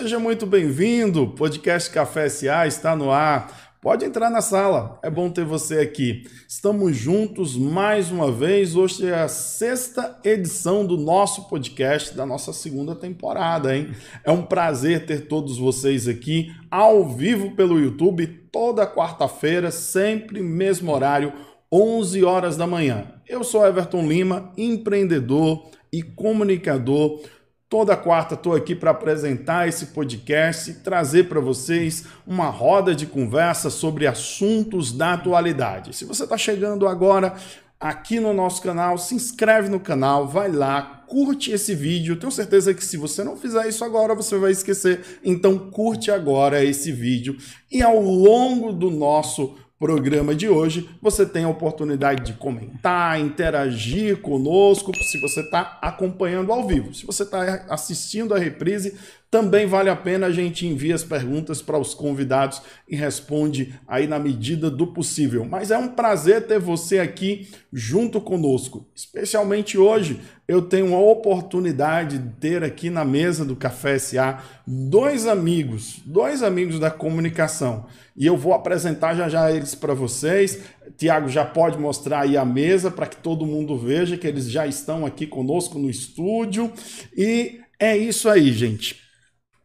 [0.00, 1.26] Seja muito bem-vindo.
[1.26, 3.74] Podcast Café SA está no ar.
[3.80, 6.22] Pode entrar na sala, é bom ter você aqui.
[6.46, 8.76] Estamos juntos mais uma vez.
[8.76, 13.88] Hoje é a sexta edição do nosso podcast da nossa segunda temporada, hein?
[14.22, 20.92] É um prazer ter todos vocês aqui ao vivo pelo YouTube toda quarta-feira, sempre mesmo
[20.92, 21.32] horário,
[21.72, 23.14] 11 horas da manhã.
[23.26, 27.20] Eu sou Everton Lima, empreendedor e comunicador
[27.68, 33.04] Toda quarta estou aqui para apresentar esse podcast e trazer para vocês uma roda de
[33.04, 35.94] conversa sobre assuntos da atualidade.
[35.94, 37.34] Se você está chegando agora
[37.78, 42.16] aqui no nosso canal, se inscreve no canal, vai lá, curte esse vídeo.
[42.16, 45.20] Tenho certeza que se você não fizer isso agora, você vai esquecer.
[45.22, 47.36] Então curte agora esse vídeo
[47.70, 54.20] e ao longo do nosso programa de hoje, você tem a oportunidade de comentar, interagir
[54.20, 56.92] conosco, se você está acompanhando ao vivo.
[56.92, 58.98] Se você está assistindo a reprise,
[59.30, 64.06] também vale a pena a gente envia as perguntas para os convidados e responde aí
[64.06, 65.44] na medida do possível.
[65.44, 70.18] Mas é um prazer ter você aqui junto conosco, especialmente hoje.
[70.46, 76.42] Eu tenho a oportunidade de ter aqui na mesa do Café SA dois amigos, dois
[76.42, 77.84] amigos da comunicação.
[78.16, 80.60] E eu vou apresentar já já eles para vocês.
[80.96, 84.66] Tiago já pode mostrar aí a mesa para que todo mundo veja que eles já
[84.66, 86.72] estão aqui conosco no estúdio.
[87.14, 89.07] E é isso aí, gente.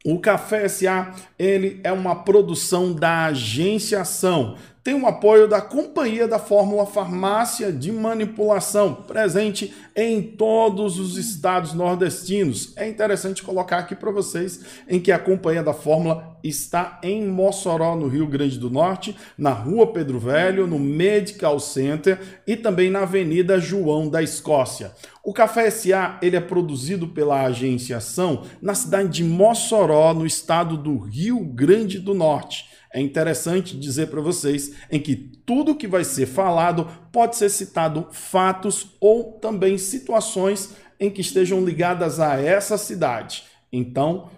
[0.04, 4.58] O Café SA, ele é uma produção da Agência Ação.
[4.84, 11.74] Tem o apoio da Companhia da Fórmula Farmácia de Manipulação, presente em todos os estados
[11.74, 12.74] nordestinos.
[12.76, 17.96] É interessante colocar aqui para vocês em que a Companhia da Fórmula está em Mossoró,
[17.96, 23.04] no Rio Grande do Norte, na Rua Pedro Velho, no Medical Center e também na
[23.04, 24.92] Avenida João da Escócia.
[25.24, 30.76] O Café SA ele é produzido pela Agência Ação na cidade de Mossoró, no estado
[30.76, 32.73] do Rio Grande do Norte.
[32.94, 38.08] É interessante dizer para vocês em que tudo que vai ser falado pode ser citado
[38.12, 43.46] fatos ou também situações em que estejam ligadas a essa cidade.
[43.72, 44.30] Então,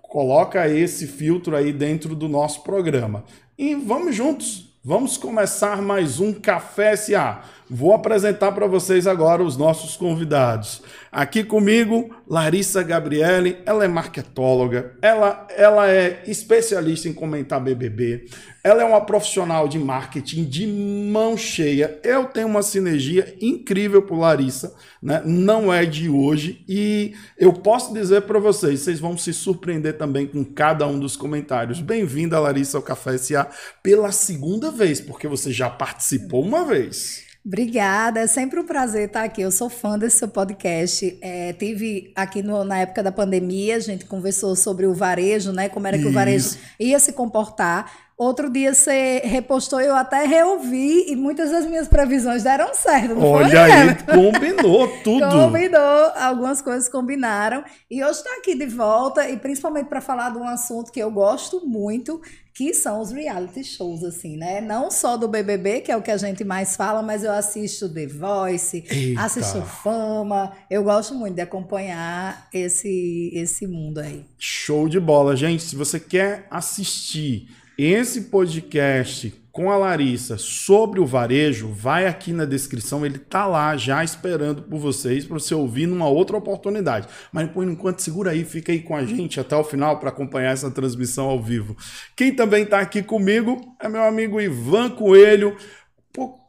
[0.00, 3.24] coloca esse filtro aí dentro do nosso programa.
[3.58, 7.42] E vamos juntos, vamos começar mais um Café SA.
[7.68, 10.82] Vou apresentar para vocês agora os nossos convidados.
[11.14, 18.24] Aqui comigo, Larissa Gabriele, ela é marketóloga, ela, ela é especialista em comentar BBB,
[18.64, 22.00] ela é uma profissional de marketing de mão cheia.
[22.02, 25.22] Eu tenho uma sinergia incrível por Larissa, né?
[25.24, 30.26] não é de hoje, e eu posso dizer para vocês, vocês vão se surpreender também
[30.26, 31.80] com cada um dos comentários.
[31.80, 33.48] Bem-vinda, Larissa, ao Café SA
[33.84, 37.23] pela segunda vez, porque você já participou uma vez.
[37.46, 39.42] Obrigada, é sempre um prazer estar aqui.
[39.42, 41.18] Eu sou fã desse seu podcast.
[41.20, 45.68] É, tive aqui no, na época da pandemia, a gente conversou sobre o varejo, né?
[45.68, 46.10] Como era que Isso.
[46.10, 48.04] o varejo ia se comportar.
[48.16, 53.18] Outro dia você repostou, eu até reouvi e muitas das minhas previsões deram certo.
[53.18, 55.28] Olha foi, aí, combinou tudo.
[55.28, 57.62] Combinou, algumas coisas combinaram.
[57.90, 61.10] E hoje está aqui de volta e principalmente para falar de um assunto que eu
[61.10, 62.22] gosto muito,
[62.54, 64.60] que são os reality shows, assim, né?
[64.60, 67.92] Não só do BBB, que é o que a gente mais fala, mas eu assisto
[67.92, 69.20] The Voice, Eita.
[69.20, 70.52] assisto Fama.
[70.70, 74.24] Eu gosto muito de acompanhar esse, esse mundo aí.
[74.38, 75.64] Show de bola, gente.
[75.64, 82.44] Se você quer assistir esse podcast com a Larissa sobre o varejo, vai aqui na
[82.44, 87.06] descrição, ele tá lá já esperando por vocês para você ouvir numa outra oportunidade.
[87.32, 90.50] Mas por enquanto segura aí, fica aí com a gente até o final para acompanhar
[90.50, 91.76] essa transmissão ao vivo.
[92.16, 95.56] Quem também está aqui comigo é meu amigo Ivan Coelho,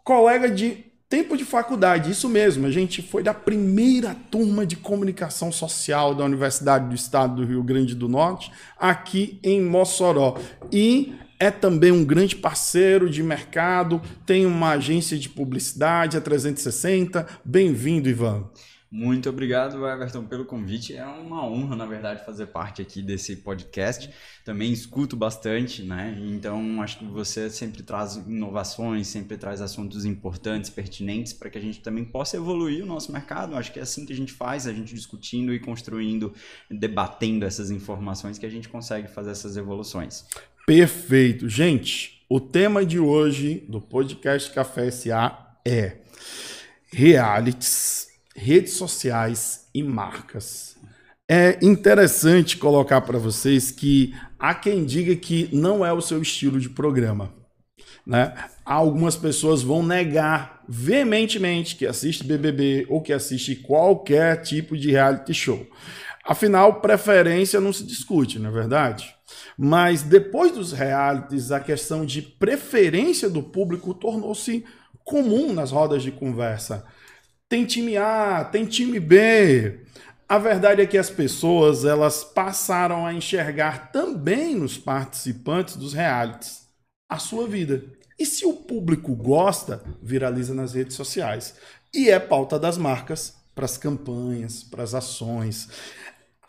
[0.03, 5.51] colega de tempo de faculdade, isso mesmo, a gente foi da primeira turma de comunicação
[5.51, 10.39] social da Universidade do Estado do Rio Grande do Norte, aqui em Mossoró.
[10.71, 17.27] E é também um grande parceiro de mercado, tem uma agência de publicidade, a 360.
[17.43, 18.49] Bem-vindo, Ivan.
[18.91, 20.95] Muito obrigado, Everton, pelo convite.
[20.95, 24.09] É uma honra, na verdade, fazer parte aqui desse podcast.
[24.45, 26.17] Também escuto bastante, né?
[26.21, 31.61] Então, acho que você sempre traz inovações, sempre traz assuntos importantes, pertinentes, para que a
[31.61, 33.57] gente também possa evoluir o nosso mercado.
[33.57, 36.33] Acho que é assim que a gente faz, a gente discutindo e construindo,
[36.71, 40.25] debatendo essas informações, que a gente consegue fazer essas evoluções.
[40.65, 41.47] Perfeito.
[41.47, 45.97] Gente, o tema de hoje do podcast Café SA é
[46.91, 50.75] realities redes sociais e marcas.
[51.29, 56.59] É interessante colocar para vocês que há quem diga que não é o seu estilo
[56.59, 57.31] de programa.
[58.05, 58.33] Né?
[58.65, 65.33] Algumas pessoas vão negar veementemente que assiste BBB ou que assiste qualquer tipo de reality
[65.33, 65.67] show.
[66.23, 69.14] Afinal, preferência não se discute, não é verdade?
[69.57, 74.65] Mas depois dos realities, a questão de preferência do público tornou-se
[75.03, 76.85] comum nas rodas de conversa.
[77.47, 79.81] Tem time A, tem time B.
[80.27, 86.65] A verdade é que as pessoas elas passaram a enxergar também nos participantes dos realities
[87.07, 87.83] a sua vida.
[88.17, 91.55] E se o público gosta, viraliza nas redes sociais.
[91.93, 95.69] E é pauta das marcas para as campanhas, para as ações.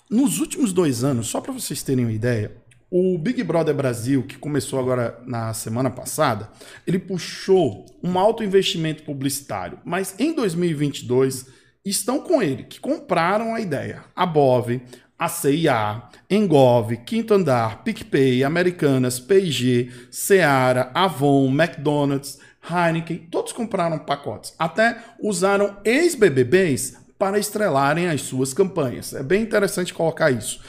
[0.09, 2.57] Nos últimos dois anos, só para vocês terem uma ideia,
[2.91, 6.51] o Big Brother Brasil, que começou agora na semana passada,
[6.87, 9.79] ele puxou um alto investimento publicitário.
[9.85, 11.47] Mas em 2022,
[11.85, 14.05] estão com ele, que compraram a ideia.
[14.15, 14.83] A Bove,
[15.19, 24.55] a CIA, Engov, Quinto Andar, PicPay, Americanas, P&G, Seara, Avon, McDonald's, Heineken, todos compraram pacotes.
[24.59, 29.15] Até usaram ex-BBBs para estrelarem as suas campanhas.
[29.15, 30.61] É bem interessante colocar isso.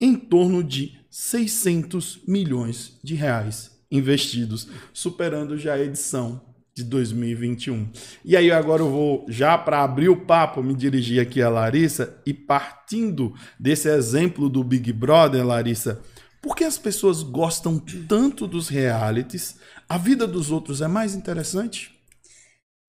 [0.00, 6.40] Em torno de 600 milhões de reais investidos, superando já a edição
[6.74, 7.90] de 2021.
[8.24, 12.16] E aí agora eu vou já para abrir o papo me dirigir aqui a Larissa
[12.24, 16.00] e partindo desse exemplo do Big Brother, Larissa,
[16.40, 19.56] por que as pessoas gostam tanto dos realities?
[19.86, 21.92] A vida dos outros é mais interessante?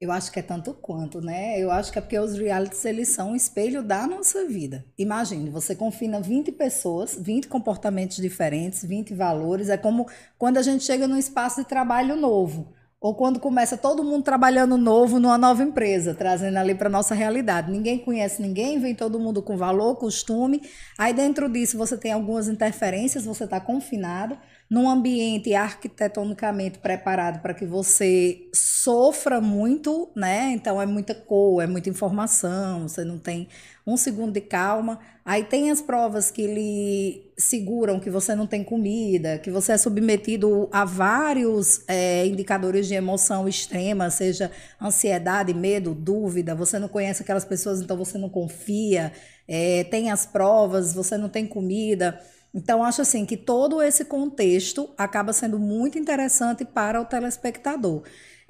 [0.04, 1.58] Eu acho que é tanto quanto, né?
[1.58, 4.84] Eu acho que é porque os realities eles são um espelho da nossa vida.
[4.98, 9.70] Imagine, você confina 20 pessoas, 20 comportamentos diferentes, 20 valores.
[9.70, 10.06] É como
[10.38, 12.74] quando a gente chega num espaço de trabalho novo.
[13.00, 17.72] Ou quando começa todo mundo trabalhando novo numa nova empresa, trazendo ali para nossa realidade.
[17.72, 20.62] Ninguém conhece ninguém, vem todo mundo com valor, costume.
[20.98, 24.38] Aí dentro disso você tem algumas interferências, você está confinado
[24.74, 30.52] num ambiente arquitetonicamente preparado para que você sofra muito, né?
[30.52, 33.48] Então é muita cor, é muita informação, você não tem
[33.86, 35.00] um segundo de calma.
[35.24, 39.78] Aí tem as provas que lhe seguram que você não tem comida, que você é
[39.78, 44.50] submetido a vários é, indicadores de emoção extrema, seja
[44.81, 49.14] ansiedade, medo, dúvida, você não conhece aquelas pessoas, então você não confia.
[49.47, 52.19] É, tem as provas, você não tem comida.
[52.54, 58.04] Então, acho assim que todo esse contexto acaba sendo muito interessante para o telespectador.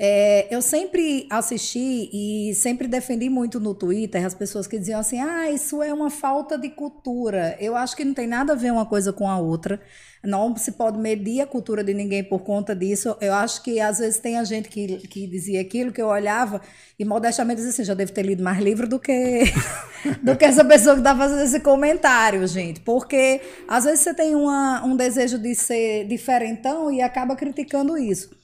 [0.06, 5.22] É, eu sempre assisti e sempre defendi muito no Twitter as pessoas que diziam assim:
[5.22, 7.56] ah, isso é uma falta de cultura.
[7.58, 9.80] Eu acho que não tem nada a ver uma coisa com a outra.
[10.22, 13.16] Não se pode medir a cultura de ninguém por conta disso.
[13.22, 16.60] Eu acho que às vezes tem a gente que, que dizia aquilo que eu olhava
[17.00, 19.44] e modestamente dizia assim: já devo ter lido mais livro do que,
[20.22, 22.82] do que essa pessoa que está fazendo esse comentário, gente.
[22.82, 28.43] Porque às vezes você tem uma, um desejo de ser diferentão e acaba criticando isso.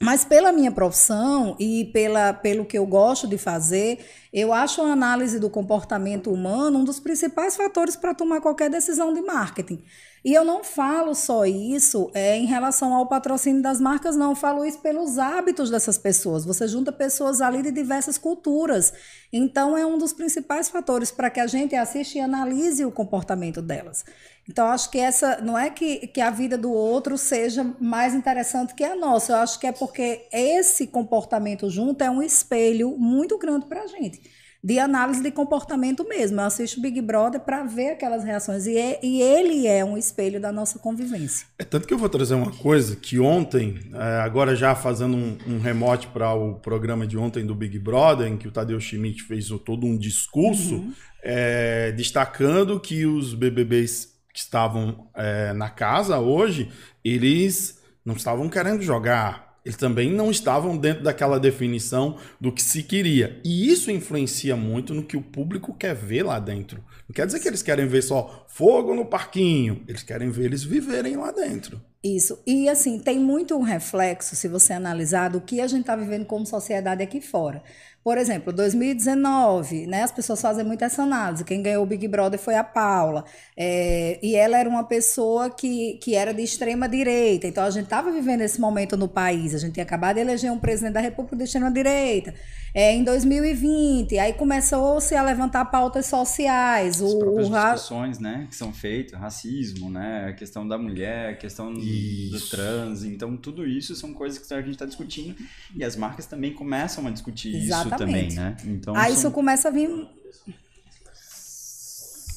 [0.00, 3.98] Mas pela minha profissão e pela, pelo que eu gosto de fazer,
[4.32, 9.12] eu acho a análise do comportamento humano um dos principais fatores para tomar qualquer decisão
[9.12, 9.82] de marketing.
[10.28, 14.32] E eu não falo só isso é, em relação ao patrocínio das marcas, não.
[14.32, 16.44] Eu falo isso pelos hábitos dessas pessoas.
[16.44, 18.92] Você junta pessoas ali de diversas culturas.
[19.32, 23.62] Então, é um dos principais fatores para que a gente assista e analise o comportamento
[23.62, 24.04] delas.
[24.46, 28.74] Então, acho que essa não é que, que a vida do outro seja mais interessante
[28.74, 29.32] que a nossa.
[29.32, 33.86] Eu acho que é porque esse comportamento junto é um espelho muito grande para a
[33.86, 34.20] gente
[34.62, 36.40] de análise de comportamento mesmo.
[36.40, 38.66] Eu assisto Big Brother para ver aquelas reações.
[38.66, 41.46] E, é, e, ele é um espelho da nossa convivência.
[41.58, 45.38] É tanto que eu vou trazer uma coisa que ontem, é, agora já fazendo um,
[45.46, 49.22] um remote para o programa de ontem do Big Brother, em que o Tadeu Schmidt
[49.22, 50.92] fez todo um discurso uhum.
[51.22, 56.70] é, destacando que os BBBs que estavam é, na casa hoje,
[57.04, 62.82] eles não estavam querendo jogar eles também não estavam dentro daquela definição do que se
[62.82, 63.38] queria.
[63.44, 66.82] E isso influencia muito no que o público quer ver lá dentro.
[67.06, 70.64] Não quer dizer que eles querem ver só fogo no parquinho, eles querem ver eles
[70.64, 71.78] viverem lá dentro.
[72.02, 72.42] Isso.
[72.46, 76.24] E assim, tem muito um reflexo, se você analisar, do que a gente está vivendo
[76.24, 77.62] como sociedade aqui fora.
[78.08, 81.44] Por exemplo, 2019, né, as pessoas fazem muito essa análise.
[81.44, 83.22] Quem ganhou o Big Brother foi a Paula.
[83.54, 87.46] É, e ela era uma pessoa que, que era de extrema direita.
[87.46, 89.54] Então a gente estava vivendo esse momento no país.
[89.54, 92.32] A gente tinha acabado de eleger um presidente da República de extrema direita.
[92.78, 97.02] É, em 2020, aí começou-se a levantar pautas sociais.
[97.02, 97.72] As o, próprias o ra...
[97.72, 102.30] discussões né, que são feitas, racismo, né, a questão da mulher, a questão isso.
[102.30, 103.02] do trans.
[103.02, 105.34] Então, tudo isso são coisas que a gente está discutindo.
[105.74, 107.94] E as marcas também começam a discutir Exatamente.
[107.94, 108.56] isso também, né?
[108.64, 109.14] Então, Aí são...
[109.14, 109.90] isso começa a vir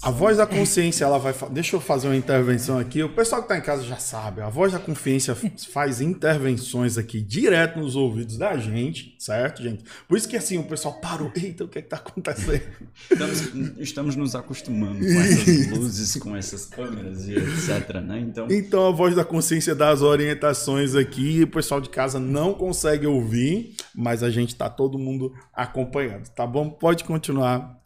[0.04, 1.32] A voz da consciência, ela vai.
[1.52, 3.04] Deixa eu fazer uma intervenção aqui.
[3.04, 4.42] O pessoal que está em casa já sabe.
[4.42, 5.36] A voz da consciência
[5.72, 9.84] faz intervenções aqui direto nos ouvidos da gente, certo, gente?
[10.08, 11.32] Por isso que assim o pessoal parou.
[11.38, 12.64] Eita, o que é está acontecendo?
[13.12, 18.02] Estamos, estamos, nos acostumando com essas luzes, com essas câmeras e etc.
[18.04, 18.22] Né?
[18.22, 18.48] Então...
[18.50, 21.44] então a voz da consciência dá as orientações aqui.
[21.44, 26.48] O pessoal de casa não consegue ouvir, mas a gente está todo mundo acompanhando, tá
[26.48, 26.72] bom?
[26.72, 27.81] Pode continuar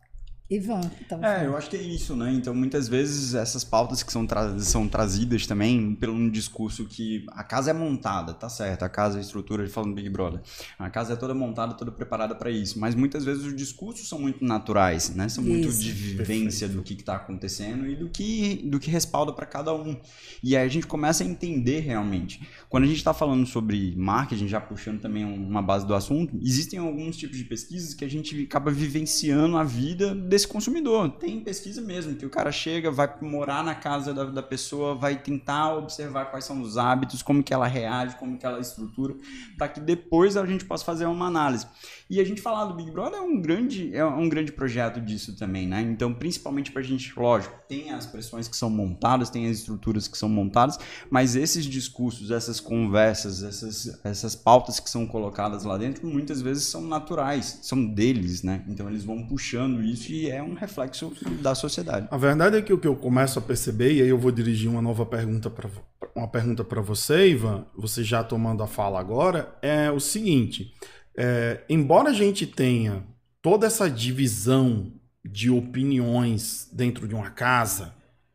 [0.47, 0.81] Ivan.
[1.03, 2.31] Então, é, eu acho que é isso, né?
[2.31, 7.25] Então, muitas vezes, essas pautas que são, tra são trazidas também pelo um discurso que
[7.31, 8.83] a casa é montada, tá certo?
[8.83, 10.41] A casa, a estrutura, falando Big Brother.
[10.77, 12.79] A casa é toda montada, toda preparada para isso.
[12.79, 15.27] Mas muitas vezes os discursos são muito naturais, né?
[15.29, 15.51] São isso.
[15.51, 16.75] muito de vivência Perfeito.
[16.75, 19.99] do que está acontecendo e do que, do que respalda para cada um.
[20.43, 22.47] E aí a gente começa a entender realmente.
[22.75, 26.77] Quando a gente está falando sobre marketing, já puxando também uma base do assunto, existem
[26.77, 31.09] alguns tipos de pesquisas que a gente acaba vivenciando a vida desse consumidor.
[31.11, 35.17] Tem pesquisa mesmo, que o cara chega, vai morar na casa da, da pessoa, vai
[35.17, 39.15] tentar observar quais são os hábitos, como que ela reage, como que ela estrutura,
[39.57, 41.65] para que depois a gente possa fazer uma análise.
[42.09, 45.33] E a gente falar do Big Brother é um grande, é um grande projeto disso
[45.37, 45.81] também, né?
[45.81, 50.09] Então, principalmente para a gente, lógico, tem as pressões que são montadas, tem as estruturas
[50.09, 50.77] que são montadas,
[51.09, 56.65] mas esses discursos, essas conversas, essas, essas pautas que são colocadas lá dentro, muitas vezes
[56.65, 58.65] são naturais, são deles, né?
[58.67, 62.07] Então eles vão puxando isso e é um reflexo da sociedade.
[62.11, 64.69] A verdade é que o que eu começo a perceber, e aí eu vou dirigir
[64.69, 65.69] uma nova pergunta para
[66.15, 70.73] uma pergunta para você, Ivan, você já tomando a fala agora, é o seguinte:
[71.15, 73.03] é, embora a gente tenha
[73.41, 74.91] toda essa divisão
[75.23, 77.93] de opiniões dentro de uma casa,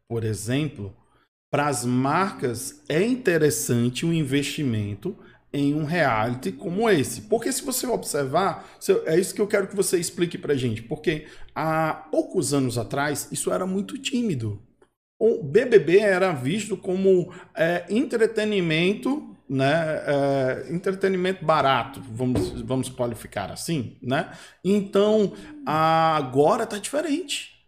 [0.09, 0.95] por exemplo,
[1.51, 5.17] para as marcas é interessante um investimento
[5.53, 7.23] em um reality como esse.
[7.23, 8.71] Porque se você observar,
[9.07, 10.83] é isso que eu quero que você explique para gente.
[10.83, 14.63] Porque há poucos anos atrás isso era muito tímido.
[15.19, 23.97] O BBB era visto como é, entretenimento né, é, entretenimento barato, vamos, vamos qualificar assim,
[24.01, 24.31] né?
[24.65, 25.33] Então,
[25.67, 27.60] agora tá diferente.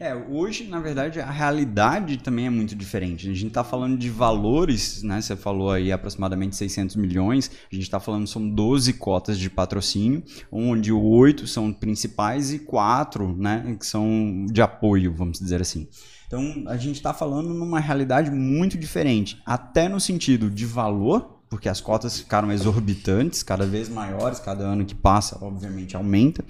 [0.00, 0.14] É.
[0.14, 3.28] Hoje, na verdade, a realidade também é muito diferente.
[3.28, 5.20] A gente está falando de valores, né?
[5.20, 7.50] Você falou aí aproximadamente 600 milhões.
[7.70, 13.36] A gente está falando são 12 cotas de patrocínio, onde oito são principais e quatro,
[13.36, 15.86] né, que são de apoio, vamos dizer assim.
[16.26, 21.68] Então, a gente está falando numa realidade muito diferente, até no sentido de valor, porque
[21.68, 26.44] as cotas ficaram exorbitantes, cada vez maiores, cada ano que passa, obviamente, aumenta,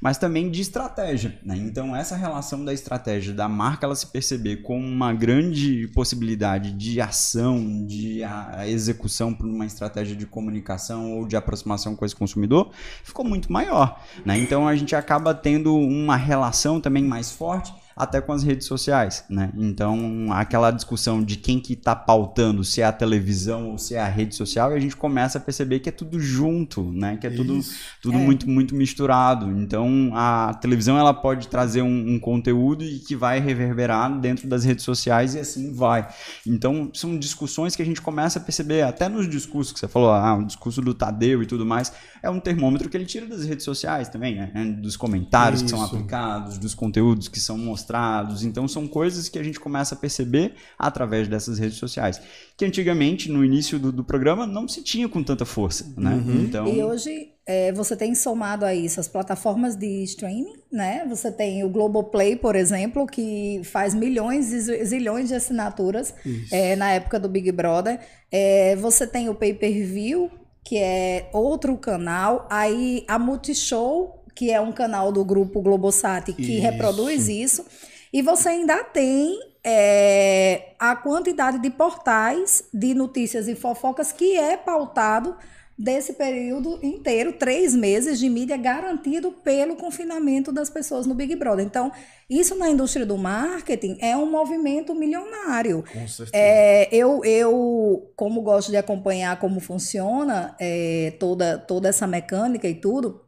[0.00, 1.38] mas também de estratégia.
[1.44, 1.58] Né?
[1.58, 6.98] Então, essa relação da estratégia da marca ela se perceber como uma grande possibilidade de
[7.02, 8.22] ação, de
[8.66, 12.70] execução por uma estratégia de comunicação ou de aproximação com esse consumidor,
[13.04, 14.00] ficou muito maior.
[14.24, 14.38] Né?
[14.38, 19.24] Então, a gente acaba tendo uma relação também mais forte até com as redes sociais,
[19.30, 19.50] né?
[19.56, 24.00] Então, aquela discussão de quem que tá pautando, se é a televisão ou se é
[24.00, 27.16] a rede social, e a gente começa a perceber que é tudo junto, né?
[27.16, 27.58] Que é tudo,
[28.02, 28.20] tudo é.
[28.20, 29.50] muito, muito misturado.
[29.50, 34.62] Então, a televisão, ela pode trazer um, um, conteúdo e que vai reverberar dentro das
[34.62, 36.06] redes sociais e assim vai.
[36.46, 40.10] Então, são discussões que a gente começa a perceber, até nos discursos que você falou,
[40.10, 41.90] ah, o discurso do Tadeu e tudo mais,
[42.22, 44.76] é um termômetro que ele tira das redes sociais também, né?
[44.82, 45.72] Dos comentários Isso.
[45.72, 48.44] que são aplicados, dos conteúdos que são mostrados mostrados.
[48.44, 52.20] Então são coisas que a gente começa a perceber através dessas redes sociais.
[52.56, 55.92] Que antigamente, no início do, do programa, não se tinha com tanta força.
[55.96, 56.14] Né?
[56.14, 56.42] Uhum.
[56.42, 56.66] Então...
[56.66, 61.06] E hoje é, você tem somado a isso as plataformas de streaming, né?
[61.08, 66.12] Você tem o Globoplay, por exemplo, que faz milhões e zilhões de assinaturas
[66.50, 68.00] é, na época do Big Brother.
[68.32, 70.28] É, você tem o pay-per-view,
[70.64, 72.48] que é outro canal.
[72.50, 76.62] Aí a Multishow, que é um canal do grupo Globosat que isso.
[76.62, 77.64] reproduz isso.
[78.12, 84.56] E você ainda tem é, a quantidade de portais de notícias e fofocas que é
[84.56, 85.34] pautado
[85.78, 91.66] desse período inteiro, três meses de mídia garantido pelo confinamento das pessoas no Big Brother.
[91.66, 91.92] Então,
[92.30, 95.84] isso na indústria do marketing é um movimento milionário.
[95.92, 96.30] Com certeza.
[96.32, 102.74] É, eu, eu, como gosto de acompanhar como funciona é, toda, toda essa mecânica e
[102.74, 103.25] tudo,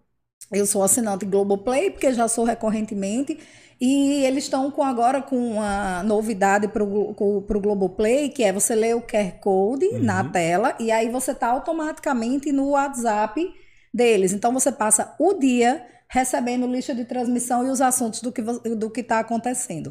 [0.52, 3.38] eu sou assinante Globoplay, porque já sou recorrentemente.
[3.80, 8.96] E eles estão com agora com uma novidade para o Globoplay, que é você ler
[8.96, 10.02] o QR Code uhum.
[10.02, 13.48] na tela e aí você está automaticamente no WhatsApp
[13.94, 14.32] deles.
[14.32, 18.90] Então você passa o dia recebendo lista de transmissão e os assuntos do que do
[18.90, 19.90] que está acontecendo.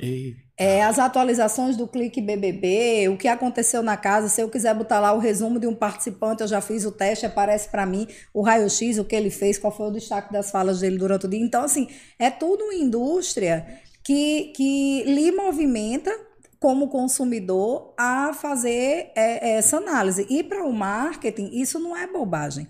[0.60, 5.00] É, as atualizações do Clique BBB, o que aconteceu na casa, se eu quiser botar
[5.00, 8.42] lá o resumo de um participante, eu já fiz o teste, aparece para mim o
[8.42, 11.40] raio-x, o que ele fez, qual foi o destaque das falas dele durante o dia.
[11.40, 11.88] Então, assim,
[12.18, 13.68] é tudo uma indústria
[14.04, 16.12] que, que lhe movimenta
[16.60, 20.26] como consumidor a fazer é, essa análise.
[20.28, 22.68] E para o marketing, isso não é bobagem.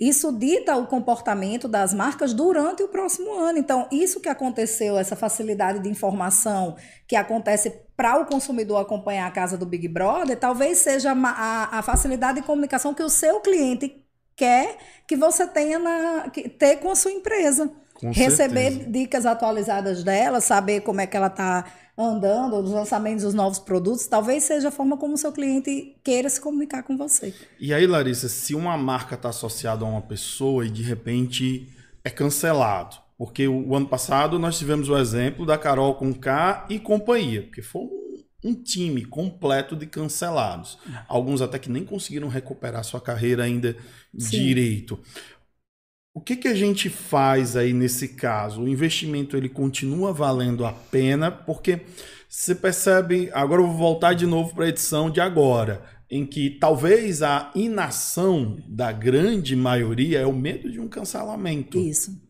[0.00, 3.58] Isso dita o comportamento das marcas durante o próximo ano.
[3.58, 6.74] Então, isso que aconteceu, essa facilidade de informação
[7.06, 11.82] que acontece para o consumidor acompanhar a casa do Big Brother, talvez seja a, a
[11.82, 14.02] facilidade de comunicação que o seu cliente
[14.34, 17.70] quer que você tenha na, que, ter com a sua empresa.
[17.92, 18.90] Com Receber certeza.
[18.90, 21.66] dicas atualizadas dela, saber como é que ela está
[21.96, 26.28] andando, os lançamentos dos novos produtos, talvez seja a forma como o seu cliente queira
[26.28, 27.34] se comunicar com você.
[27.58, 31.68] E aí, Larissa, se uma marca está associada a uma pessoa e de repente
[32.04, 36.66] é cancelado, porque o, o, ano passado nós tivemos o exemplo da Carol com K
[36.70, 40.78] e companhia, porque foi um, um time completo de cancelados.
[41.06, 43.76] Alguns até que nem conseguiram recuperar sua carreira ainda
[44.16, 44.30] Sim.
[44.30, 44.98] direito.
[46.12, 48.62] O que, que a gente faz aí nesse caso?
[48.62, 51.82] O investimento ele continua valendo a pena, porque
[52.28, 53.30] você percebe.
[53.32, 57.52] Agora eu vou voltar de novo para a edição de agora, em que talvez a
[57.54, 61.78] inação da grande maioria é o medo de um cancelamento.
[61.78, 62.20] Isso.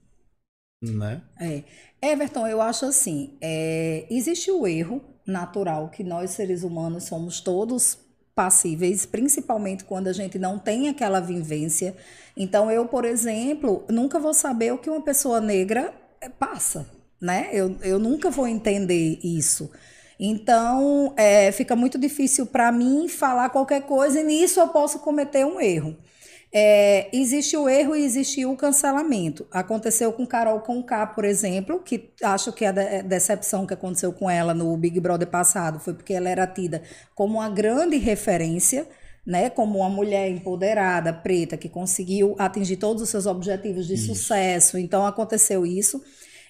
[0.82, 1.22] Né?
[1.40, 1.64] É.
[2.02, 7.98] Everton, eu acho assim: é, existe o erro natural que nós seres humanos somos todos
[8.34, 11.94] passíveis, principalmente quando a gente não tem aquela vivência.
[12.36, 16.88] Então, eu, por exemplo, nunca vou saber o que uma pessoa negra eh, passa,
[17.20, 17.48] né?
[17.52, 19.70] Eu, eu nunca vou entender isso.
[20.18, 25.46] Então, é, fica muito difícil para mim falar qualquer coisa e nisso eu posso cometer
[25.46, 25.96] um erro.
[26.52, 29.46] É, existe o erro e existe o cancelamento.
[29.52, 34.52] Aconteceu com Carol Conká, por exemplo, que acho que a decepção que aconteceu com ela
[34.52, 36.82] no Big Brother passado foi porque ela era tida
[37.14, 38.88] como uma grande referência,
[39.24, 44.14] né, como uma mulher empoderada, preta, que conseguiu atingir todos os seus objetivos de isso.
[44.14, 44.76] sucesso.
[44.76, 46.02] Então aconteceu isso.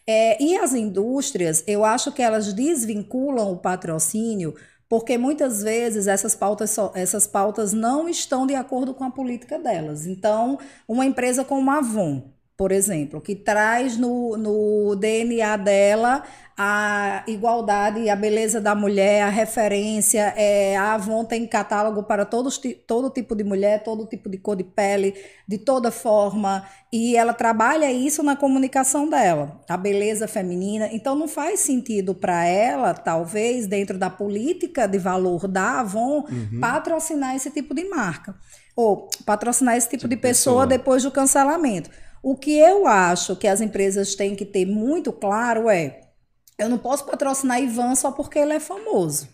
[0.07, 4.55] É, e as indústrias, eu acho que elas desvinculam o patrocínio
[4.91, 10.05] porque muitas vezes essas pautas, essas pautas não estão de acordo com a política delas.
[10.05, 12.25] Então, uma empresa como a Avon,
[12.57, 16.25] por exemplo, que traz no, no DNA dela
[16.63, 22.27] a igualdade e a beleza da mulher, a referência, é, a Avon tem catálogo para
[22.27, 25.15] todos, todo tipo de mulher, todo tipo de cor de pele,
[25.49, 30.91] de toda forma, e ela trabalha isso na comunicação dela, a beleza feminina.
[30.93, 36.61] Então não faz sentido para ela, talvez, dentro da política de valor da Avon, uhum.
[36.61, 38.35] patrocinar esse tipo de marca,
[38.77, 41.89] ou patrocinar esse tipo, tipo de pessoa, pessoa depois do cancelamento.
[42.23, 46.10] O que eu acho que as empresas têm que ter muito claro é:
[46.63, 49.29] eu não posso patrocinar Ivan só porque ele é famoso.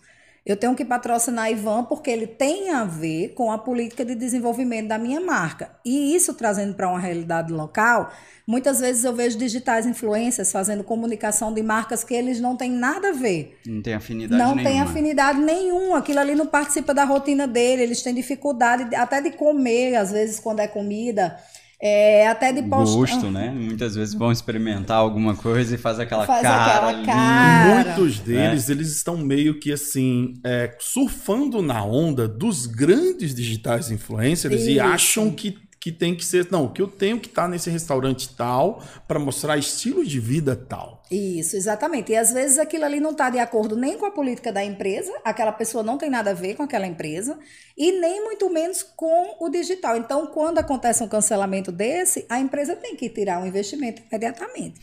[0.47, 4.87] Eu tenho que patrocinar Ivan porque ele tem a ver com a política de desenvolvimento
[4.87, 5.71] da minha marca.
[5.83, 8.13] E isso trazendo para uma realidade local,
[8.47, 13.09] muitas vezes eu vejo digitais influências fazendo comunicação de marcas que eles não têm nada
[13.09, 13.59] a ver.
[13.65, 14.63] Não tem afinidade não nenhuma.
[14.63, 15.97] Não tem afinidade nenhuma.
[15.97, 17.83] Aquilo ali não participa da rotina dele.
[17.83, 21.37] Eles têm dificuldade até de comer, às vezes, quando é comida.
[21.79, 22.95] É, até de post...
[22.95, 23.51] gosto, né?
[23.51, 26.89] Muitas vezes vão experimentar alguma coisa e faz aquela faz cara.
[26.89, 27.83] Aquela cara.
[27.85, 28.71] Muitos deles, é.
[28.73, 34.71] eles estão meio que assim, é, surfando na onda dos grandes digitais influencers Isso.
[34.71, 37.69] e acham que que tem que ser, não, que eu tenho que estar tá nesse
[37.69, 40.96] restaurante tal para mostrar estilo de vida tal.
[41.09, 42.11] Isso, exatamente.
[42.11, 45.11] E às vezes aquilo ali não está de acordo nem com a política da empresa,
[45.23, 47.39] aquela pessoa não tem nada a ver com aquela empresa,
[47.77, 49.95] e nem muito menos com o digital.
[49.95, 54.81] Então, quando acontece um cancelamento desse, a empresa tem que tirar o um investimento imediatamente.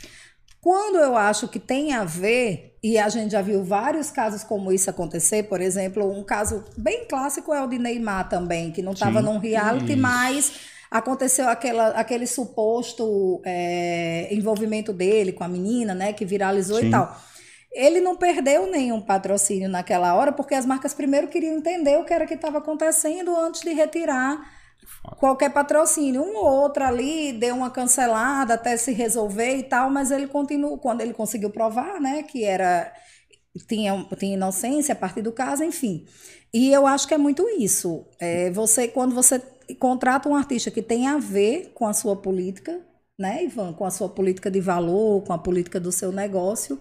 [0.60, 4.72] Quando eu acho que tem a ver, e a gente já viu vários casos como
[4.72, 8.92] isso acontecer, por exemplo, um caso bem clássico é o de Neymar também, que não
[8.92, 10.00] estava num reality, isso.
[10.00, 10.52] mas
[10.94, 16.86] aconteceu aquela, aquele suposto é, envolvimento dele com a menina, né, que viralizou Sim.
[16.86, 17.20] e tal.
[17.72, 22.14] Ele não perdeu nenhum patrocínio naquela hora, porque as marcas primeiro queriam entender o que
[22.14, 24.40] era que estava acontecendo antes de retirar
[25.18, 26.22] qualquer patrocínio.
[26.22, 30.78] Um ou outro ali deu uma cancelada até se resolver e tal, mas ele continuou,
[30.78, 32.92] quando ele conseguiu provar, né, que era
[33.66, 36.06] tinha, tinha inocência a partir do caso, enfim.
[36.52, 38.06] E eu acho que é muito isso.
[38.20, 39.42] É, você, quando você
[39.78, 42.80] contrata um artista que tem a ver com a sua política,
[43.18, 43.72] né, Ivan?
[43.72, 46.78] Com a sua política de valor, com a política do seu negócio.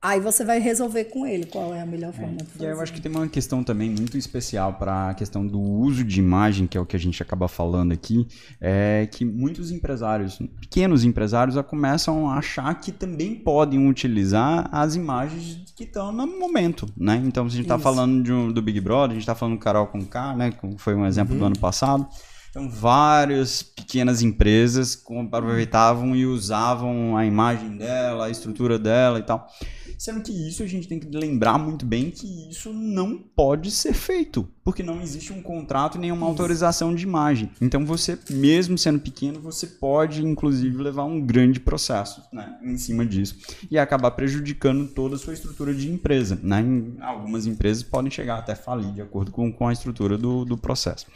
[0.00, 2.36] Aí você vai resolver com ele qual é a melhor forma é.
[2.36, 2.64] de fazer.
[2.64, 6.04] E eu acho que tem uma questão também muito especial para a questão do uso
[6.04, 8.24] de imagem, que é o que a gente acaba falando aqui,
[8.60, 14.94] é que muitos empresários, pequenos empresários, já começam a achar que também podem utilizar as
[14.94, 17.20] imagens que estão no momento, né?
[17.24, 19.56] Então, se a gente está falando de um, do Big Brother, a gente está falando
[19.56, 20.52] do Carol com K, né?
[20.76, 21.40] Foi um exemplo uhum.
[21.40, 22.06] do ano passado.
[22.50, 29.48] Então, várias pequenas empresas aproveitavam e usavam a imagem dela, a estrutura dela e tal.
[29.96, 33.92] Sendo que isso a gente tem que lembrar muito bem que isso não pode ser
[33.92, 37.50] feito, porque não existe um contrato nem uma autorização de imagem.
[37.60, 43.04] Então você, mesmo sendo pequeno, você pode inclusive levar um grande processo né, em cima
[43.04, 43.36] disso
[43.70, 46.38] e acabar prejudicando toda a sua estrutura de empresa.
[46.42, 46.64] Né?
[47.00, 51.06] Algumas empresas podem chegar até falir de acordo com, com a estrutura do, do processo.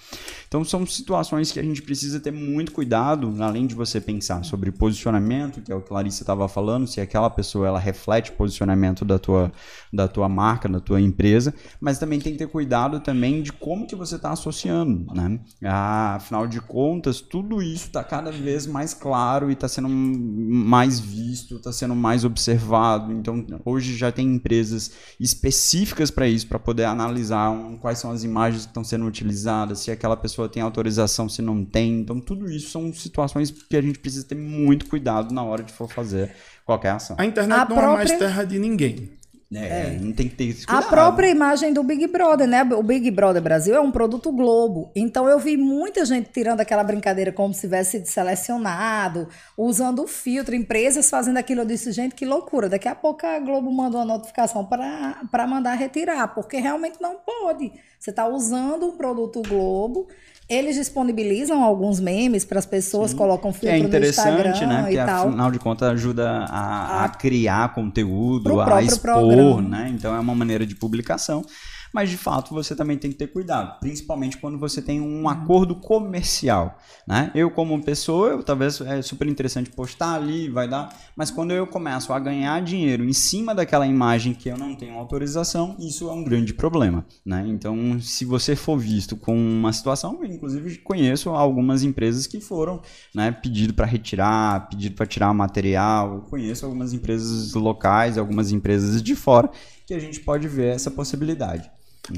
[0.48, 4.70] Então são situações que a gente precisa ter muito cuidado, além de você pensar sobre
[4.72, 8.61] posicionamento, que é o que a Larissa estava falando, se aquela pessoa ela reflete posicionamento
[8.62, 9.52] posicionamento da tua,
[9.92, 13.86] da tua marca, da tua empresa, mas também tem que ter cuidado também de como
[13.86, 15.40] que você está associando, né?
[15.64, 20.98] Ah, afinal de contas, tudo isso está cada vez mais claro e está sendo mais
[20.98, 23.12] visto, está sendo mais observado.
[23.12, 28.62] Então, hoje já tem empresas específicas para isso, para poder analisar quais são as imagens
[28.64, 32.00] que estão sendo utilizadas, se aquela pessoa tem autorização, se não tem.
[32.00, 35.72] Então, tudo isso são situações que a gente precisa ter muito cuidado na hora de
[35.72, 37.16] for fazer qualquer ação.
[37.18, 37.92] A internet a não própria...
[37.92, 39.10] é mais terra de ninguém.
[39.54, 42.62] É, é, não tem que ter esse A própria imagem do Big Brother, né?
[42.62, 44.90] O Big Brother Brasil é um produto Globo.
[44.96, 50.06] Então eu vi muita gente tirando aquela brincadeira como se tivesse sido selecionado, usando o
[50.06, 51.60] filtro, empresas fazendo aquilo.
[51.60, 52.68] Eu disse, gente, que loucura.
[52.68, 57.72] Daqui a pouco a Globo mandou uma notificação para mandar retirar, porque realmente não pode.
[58.00, 60.08] Você está usando um produto Globo
[60.52, 63.16] eles disponibilizam alguns memes para as pessoas, Sim.
[63.16, 64.86] colocam filtro que é interessante, né?
[64.90, 69.62] Que afinal de contas ajuda a, a, criar conteúdo, a expor, programa.
[69.62, 69.92] né?
[69.94, 71.44] Então é uma maneira de publicação
[71.92, 75.76] mas de fato você também tem que ter cuidado, principalmente quando você tem um acordo
[75.76, 77.30] comercial, né?
[77.34, 81.66] Eu como pessoa, eu, talvez é super interessante postar ali, vai dar, mas quando eu
[81.66, 86.12] começo a ganhar dinheiro em cima daquela imagem que eu não tenho autorização, isso é
[86.12, 87.44] um grande problema, né?
[87.46, 92.80] Então, se você for visto com uma situação, eu, inclusive conheço algumas empresas que foram,
[93.14, 99.02] né, pedido para retirar, pedido para tirar material, eu conheço algumas empresas locais, algumas empresas
[99.02, 99.50] de fora
[99.86, 101.70] que a gente pode ver essa possibilidade.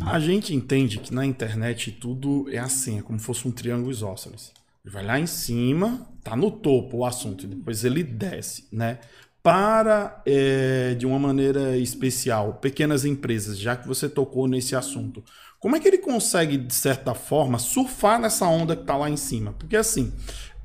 [0.07, 3.91] A gente entende que na internet tudo é assim, é como se fosse um triângulo
[3.91, 4.53] isósceles.
[4.85, 8.99] Ele vai lá em cima, tá no topo o assunto, e depois ele desce, né?
[9.43, 15.23] Para, é, de uma maneira especial, pequenas empresas, já que você tocou nesse assunto,
[15.61, 19.17] como é que ele consegue, de certa forma, surfar nessa onda que está lá em
[19.19, 19.53] cima?
[19.53, 20.13] Porque assim,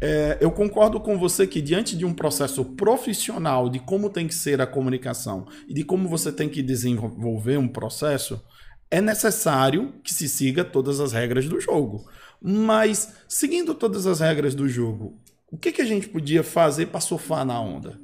[0.01, 4.35] é, eu concordo com você que diante de um processo profissional de como tem que
[4.35, 8.41] ser a comunicação e de como você tem que desenvolver um processo,
[8.91, 12.05] é necessário que se siga todas as regras do jogo.
[12.41, 15.17] Mas, seguindo todas as regras do jogo,
[15.51, 17.99] o que, que a gente podia fazer para surfar na onda?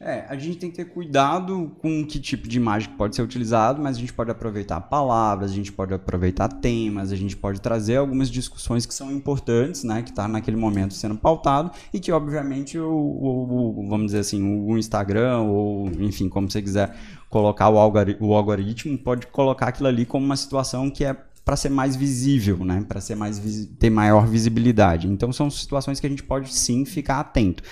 [0.00, 3.82] É, a gente tem que ter cuidado com que tipo de imagem pode ser utilizado,
[3.82, 7.96] mas a gente pode aproveitar palavras, a gente pode aproveitar temas, a gente pode trazer
[7.96, 12.78] algumas discussões que são importantes, né, que está naquele momento sendo pautado e que obviamente
[12.78, 16.96] o, o, o, vamos dizer assim, o Instagram ou enfim, como você quiser
[17.28, 21.96] colocar o, algoritmo, pode colocar aquilo ali como uma situação que é para ser mais
[21.96, 22.84] visível, né?
[22.86, 23.40] Para ser mais
[23.78, 25.08] ter maior visibilidade.
[25.08, 27.62] Então são situações que a gente pode sim ficar atento.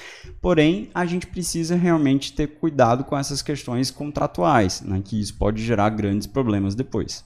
[0.40, 5.02] Porém, a gente precisa realmente ter cuidado com essas questões contratuais, né?
[5.04, 7.22] Que isso pode gerar grandes problemas depois.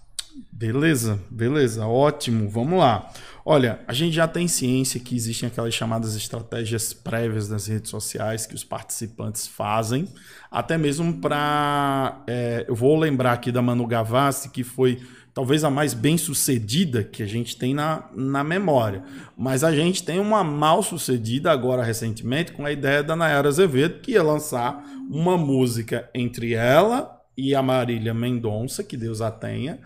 [0.52, 2.48] Beleza, beleza, ótimo.
[2.48, 3.08] Vamos lá.
[3.44, 8.46] Olha, a gente já tem ciência que existem aquelas chamadas estratégias prévias nas redes sociais
[8.46, 10.06] que os participantes fazem,
[10.50, 12.22] até mesmo para.
[12.26, 15.00] É, eu vou lembrar aqui da Manu Gavassi, que foi
[15.32, 19.02] talvez a mais bem sucedida que a gente tem na, na memória.
[19.36, 24.00] Mas a gente tem uma mal sucedida agora recentemente com a ideia da Nayara Azevedo,
[24.00, 29.80] que ia lançar uma música entre ela e a Marília Mendonça, que Deus a tenha,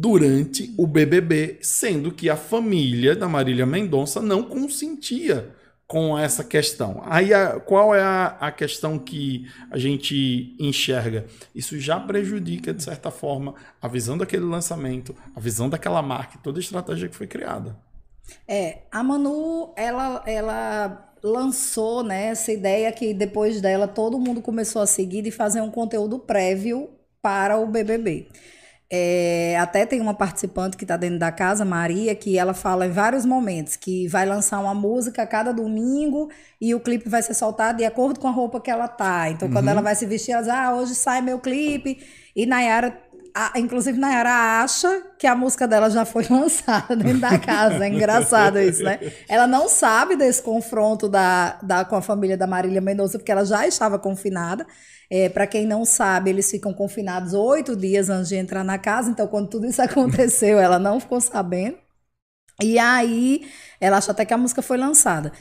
[0.00, 5.54] durante o BBB, sendo que a família da Marília Mendonça não consentia
[5.86, 7.02] com essa questão.
[7.04, 11.26] Aí, a, qual é a, a, questão que a gente enxerga?
[11.54, 16.58] Isso já prejudica, de certa forma, a visão daquele lançamento, a visão daquela marca, toda
[16.58, 17.76] a estratégia que foi criada.
[18.48, 24.80] É, a Manu, ela, ela lançou né, essa ideia que depois dela todo mundo começou
[24.80, 26.88] a seguir de fazer um conteúdo prévio
[27.20, 28.28] para o BBB.
[28.92, 32.90] É, até tem uma participante que está dentro da casa, Maria, que ela fala em
[32.90, 36.28] vários momentos que vai lançar uma música a cada domingo
[36.60, 39.30] e o clipe vai ser soltado de acordo com a roupa que ela tá.
[39.30, 39.54] Então, uhum.
[39.54, 42.04] quando ela vai se vestir, ela diz: Ah, hoje sai meu clipe.
[42.34, 43.00] E Nayara,
[43.34, 47.84] a, inclusive, Nayara acha que a música dela já foi lançada dentro da casa.
[47.84, 48.98] É engraçado isso, né?
[49.28, 53.44] Ela não sabe desse confronto da, da, com a família da Marília Mendonça, porque ela
[53.44, 54.66] já estava confinada.
[55.10, 59.10] É, para quem não sabe, eles ficam confinados oito dias antes de entrar na casa.
[59.10, 61.76] Então, quando tudo isso aconteceu, ela não ficou sabendo.
[62.62, 63.46] E aí,
[63.80, 65.32] ela acha até que a música foi lançada.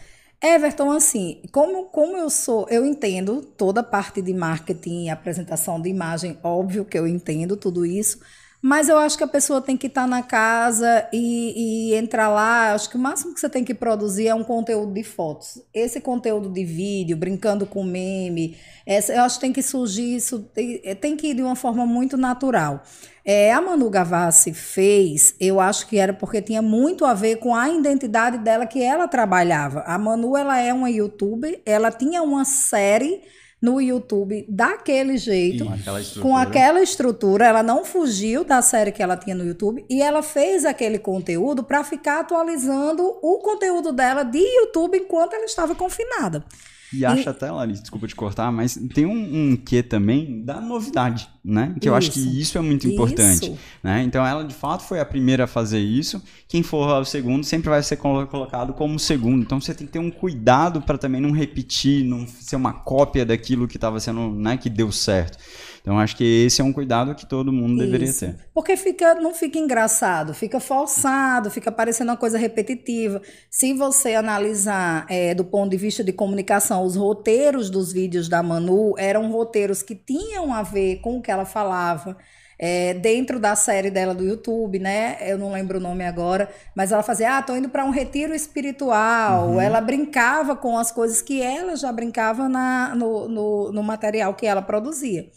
[0.41, 5.81] Everton, assim, como, como eu sou, eu entendo toda a parte de marketing e apresentação
[5.81, 8.19] de imagem, óbvio que eu entendo tudo isso,
[8.61, 12.27] mas eu acho que a pessoa tem que estar tá na casa e, e, entrar
[12.27, 12.73] lá.
[12.73, 15.61] Acho que o máximo que você tem que produzir é um conteúdo de fotos.
[15.73, 20.39] Esse conteúdo de vídeo, brincando com meme, essa, eu acho que tem que surgir isso,
[20.53, 22.83] tem, tem que ir de uma forma muito natural.
[23.23, 27.55] É, a Manu Gavassi fez, eu acho que era porque tinha muito a ver com
[27.55, 29.81] a identidade dela que ela trabalhava.
[29.81, 33.21] A Manu, ela é uma youtuber, ela tinha uma série
[33.61, 37.45] no YouTube daquele jeito, com aquela, com aquela estrutura.
[37.45, 41.63] Ela não fugiu da série que ela tinha no YouTube e ela fez aquele conteúdo
[41.63, 46.43] para ficar atualizando o conteúdo dela de YouTube enquanto ela estava confinada.
[46.91, 47.29] E acho e...
[47.29, 51.75] até, Larissa, desculpa te cortar, mas tem um, um quê também da novidade, né?
[51.79, 53.55] Que eu acho que isso é muito importante.
[53.83, 54.03] Né?
[54.03, 56.21] Então ela de fato foi a primeira a fazer isso.
[56.47, 59.43] Quem for o segundo sempre vai ser colocado como segundo.
[59.43, 63.25] Então você tem que ter um cuidado para também não repetir, não ser uma cópia
[63.25, 64.57] daquilo que estava sendo, né?
[64.57, 65.37] Que deu certo.
[65.81, 67.85] Então acho que esse é um cuidado que todo mundo Isso.
[67.85, 68.35] deveria ter.
[68.53, 73.21] Porque fica, não fica engraçado, fica forçado, fica parecendo uma coisa repetitiva.
[73.49, 78.43] Se você analisar é, do ponto de vista de comunicação, os roteiros dos vídeos da
[78.43, 82.17] Manu eram roteiros que tinham a ver com o que ela falava.
[82.61, 85.15] É, dentro da série dela do YouTube, né?
[85.21, 88.35] Eu não lembro o nome agora, mas ela fazia, ah, tô indo para um retiro
[88.35, 89.51] espiritual.
[89.51, 89.61] Uhum.
[89.61, 94.45] Ela brincava com as coisas que ela já brincava na, no, no, no material que
[94.45, 95.29] ela produzia.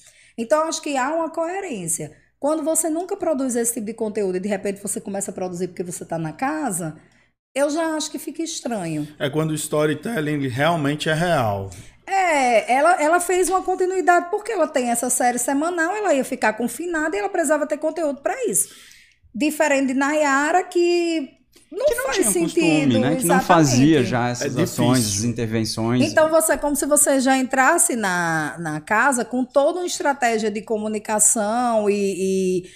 [0.42, 2.16] Então, acho que há uma coerência.
[2.38, 5.68] Quando você nunca produz esse tipo de conteúdo e de repente você começa a produzir
[5.68, 6.96] porque você está na casa,
[7.54, 9.06] eu já acho que fica estranho.
[9.18, 11.70] É quando o storytelling realmente é real.
[12.06, 16.54] É, ela, ela fez uma continuidade porque ela tem essa série semanal, ela ia ficar
[16.54, 18.74] confinada e ela precisava ter conteúdo para isso.
[19.34, 21.41] Diferente de Nayara, que
[21.72, 23.16] não, que não faz tinha sentido, costume, né?
[23.16, 26.02] Que não fazia já essas é ações, essas intervenções.
[26.02, 30.50] Então você é como se você já entrasse na, na casa com toda uma estratégia
[30.50, 32.70] de comunicação e, e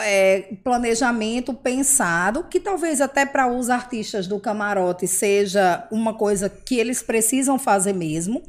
[0.00, 6.78] é, planejamento pensado, que talvez até para os artistas do camarote seja uma coisa que
[6.78, 8.42] eles precisam fazer mesmo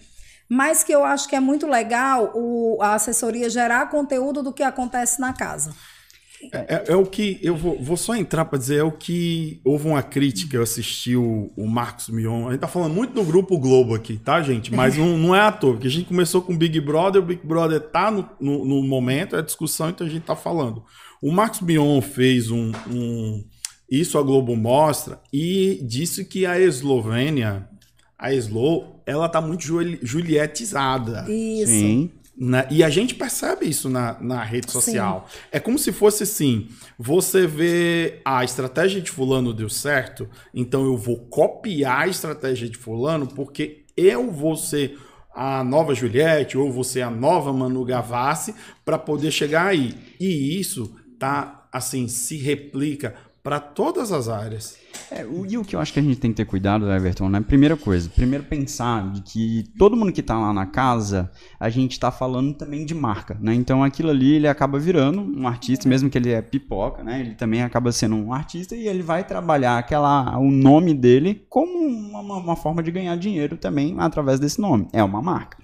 [0.54, 4.62] mas que eu acho que é muito legal o, a assessoria gerar conteúdo do que
[4.62, 5.74] acontece na casa.
[6.52, 9.62] É, é, é, o que eu vou, vou só entrar para dizer é o que
[9.64, 12.48] houve uma crítica eu assisti o, o Marcos Mion.
[12.48, 14.74] A gente tá falando muito do grupo Globo aqui tá gente?
[14.74, 17.26] Mas não, não é à toa porque a gente começou com o Big Brother o
[17.26, 20.84] Big Brother tá no, no, no momento é discussão então a gente tá falando.
[21.22, 23.44] O Marcos Mion fez um, um
[23.90, 27.68] isso a Globo mostra e disse que a Eslovênia
[28.18, 29.64] a Eslo ela tá muito
[30.02, 31.26] julietizada.
[31.30, 31.72] Isso.
[31.72, 32.12] Sim.
[32.38, 32.66] Né?
[32.72, 35.28] E a gente percebe isso na, na rede social.
[35.30, 35.40] Sim.
[35.52, 40.98] É como se fosse assim: você vê a estratégia de Fulano deu certo, então eu
[40.98, 44.98] vou copiar a estratégia de Fulano porque eu vou ser
[45.34, 49.96] a nova Juliette ou você a nova Manu Gavassi para poder chegar aí.
[50.20, 54.78] E isso tá assim se replica para todas as áreas.
[55.14, 57.28] É, o, e o que eu acho que a gente tem que ter cuidado, Everton,
[57.28, 57.42] né?
[57.42, 61.92] Primeira coisa, primeiro pensar de que todo mundo que está lá na casa, a gente
[61.92, 63.54] está falando também de marca, né?
[63.54, 67.20] Então aquilo ali ele acaba virando um artista, mesmo que ele é pipoca, né?
[67.20, 71.78] Ele também acaba sendo um artista e ele vai trabalhar aquela, o nome dele como
[71.78, 74.88] uma, uma forma de ganhar dinheiro também através desse nome.
[74.94, 75.58] É uma marca.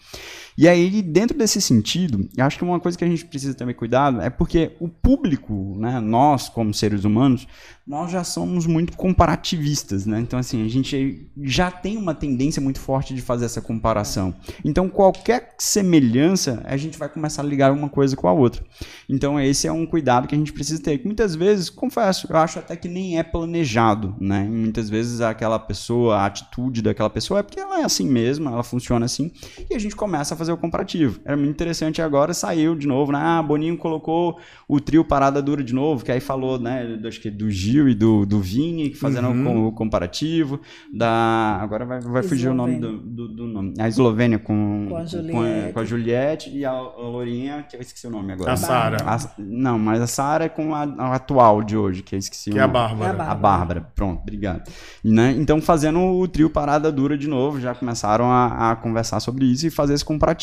[0.57, 3.75] E aí, dentro desse sentido, eu acho que uma coisa que a gente precisa também
[3.75, 7.47] cuidado é porque o público, né, nós como seres humanos,
[7.87, 10.19] nós já somos muito comparativistas, né?
[10.19, 14.35] Então, assim, a gente já tem uma tendência muito forte de fazer essa comparação.
[14.65, 18.61] Então, qualquer semelhança, a gente vai começar a ligar uma coisa com a outra.
[19.07, 21.01] Então, esse é um cuidado que a gente precisa ter.
[21.05, 24.43] muitas vezes, confesso, eu acho até que nem é planejado, né?
[24.43, 28.63] muitas vezes aquela pessoa, a atitude daquela pessoa é porque ela é assim mesmo, ela
[28.63, 29.31] funciona assim,
[29.69, 31.19] e a gente começa a fazer o comparativo.
[31.25, 33.19] Era muito interessante agora, saiu de novo, né?
[33.21, 37.29] Ah, Boninho colocou o trio Parada Dura de novo, que aí falou, né, acho que
[37.29, 39.67] do Gil e do, do Vini, fazendo uhum.
[39.67, 40.59] o comparativo.
[40.93, 43.73] Da, agora vai, vai fugir o nome do, do, do, nome.
[43.79, 45.31] A Eslovênia com, com, a Juliette.
[45.31, 48.53] Com, com a Juliette e a, a Lourinha, que eu esqueci o nome agora.
[48.53, 48.97] A Sara.
[49.37, 52.57] Não, mas a Sara é com a, a, atual de hoje, que eu esqueci que
[52.57, 52.61] o nome.
[52.61, 53.23] é a Bárbara.
[53.23, 53.91] É a Bárbara.
[53.95, 54.69] Pronto, obrigado.
[55.03, 55.35] Né?
[55.37, 59.67] Então, fazendo o trio Parada Dura de novo, já começaram a, a conversar sobre isso
[59.67, 60.36] e fazer esse comparativo.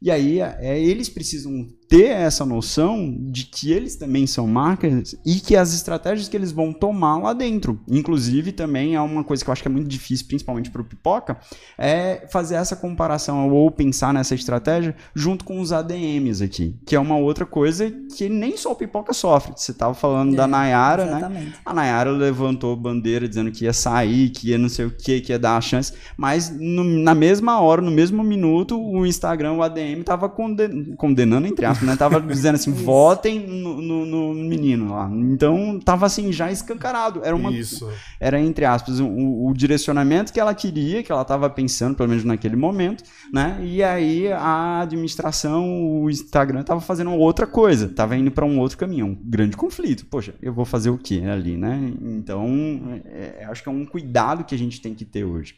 [0.00, 5.34] E aí é, eles precisam ter essa noção de que eles também são marcas e
[5.34, 7.78] que as estratégias que eles vão tomar lá dentro.
[7.86, 10.84] Inclusive, também é uma coisa que eu acho que é muito difícil, principalmente para o
[10.86, 11.36] pipoca,
[11.76, 16.98] é fazer essa comparação ou pensar nessa estratégia junto com os ADMs aqui, que é
[16.98, 19.52] uma outra coisa que nem só o pipoca sofre.
[19.54, 21.18] Você estava falando é, da Nayara, né?
[21.18, 21.46] exatamente.
[21.46, 21.54] né?
[21.62, 25.30] A Nayara levantou bandeira dizendo que ia sair, que ia não sei o que, que
[25.30, 29.62] ia dar a chance, mas no, na mesma hora, no mesmo minuto, o Instagram, o
[29.62, 31.96] ADM, estava conden condenando, entre aspas, né?
[31.96, 35.10] Tava dizendo assim, votem no, no, no, menino lá.
[35.12, 37.20] Então, tava assim, já escancarado.
[37.24, 37.52] Era uma.
[37.52, 37.90] Isso.
[38.18, 42.24] Era, entre aspas, o, o direcionamento que ela queria, que ela tava pensando, pelo menos
[42.24, 43.58] naquele momento, né?
[43.62, 48.78] E aí a administração, o Instagram tava fazendo outra coisa, tava indo para um outro
[48.78, 50.06] caminho, um grande conflito.
[50.06, 51.92] Poxa, eu vou fazer o que ali, né?
[52.02, 55.54] Então, é, acho que é um cuidado que a gente tem que ter hoje.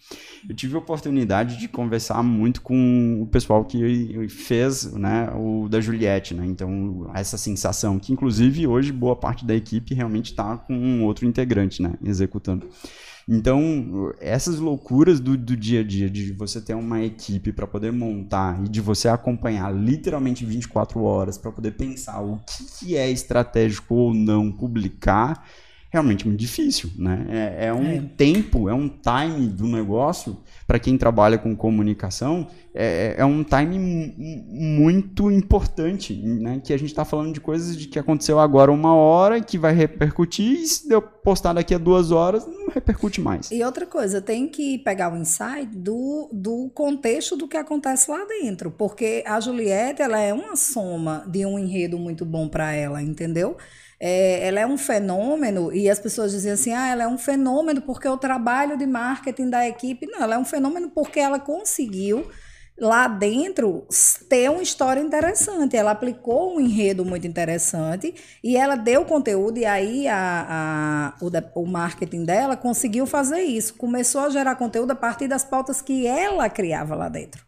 [0.48, 5.80] Eu tive a oportunidade de conversar muito com o pessoal que fez, né, o da
[6.04, 6.44] Juliette né?
[6.46, 11.26] Então, essa sensação, que inclusive hoje boa parte da equipe realmente está com um outro
[11.26, 11.94] integrante, né?
[12.04, 12.68] Executando.
[13.26, 17.90] Então, essas loucuras do, do dia a dia, de você ter uma equipe para poder
[17.90, 23.10] montar e de você acompanhar literalmente 24 horas para poder pensar o que, que é
[23.10, 25.48] estratégico ou não publicar,
[25.94, 27.24] realmente muito difícil, né?
[27.30, 28.02] É, é um é.
[28.16, 34.12] tempo, é um time do negócio para quem trabalha com comunicação, é, é um time
[34.48, 36.60] muito importante, né?
[36.64, 39.72] Que a gente está falando de coisas de que aconteceu agora uma hora que vai
[39.72, 43.52] repercutir e se deu postar daqui a duas horas não repercute mais.
[43.52, 48.24] E outra coisa, tem que pegar o insight do, do contexto do que acontece lá
[48.24, 53.00] dentro, porque a Juliette ela é uma soma de um enredo muito bom para ela,
[53.00, 53.56] entendeu?
[54.06, 57.80] É, ela é um fenômeno, e as pessoas dizem assim, ah, ela é um fenômeno
[57.80, 60.06] porque o trabalho de marketing da equipe.
[60.06, 62.28] Não, ela é um fenômeno porque ela conseguiu
[62.78, 63.86] lá dentro
[64.28, 65.74] ter uma história interessante.
[65.74, 68.14] Ela aplicou um enredo muito interessante
[68.44, 73.72] e ela deu conteúdo, e aí a, a, o, o marketing dela conseguiu fazer isso.
[73.72, 77.42] Começou a gerar conteúdo a partir das pautas que ela criava lá dentro.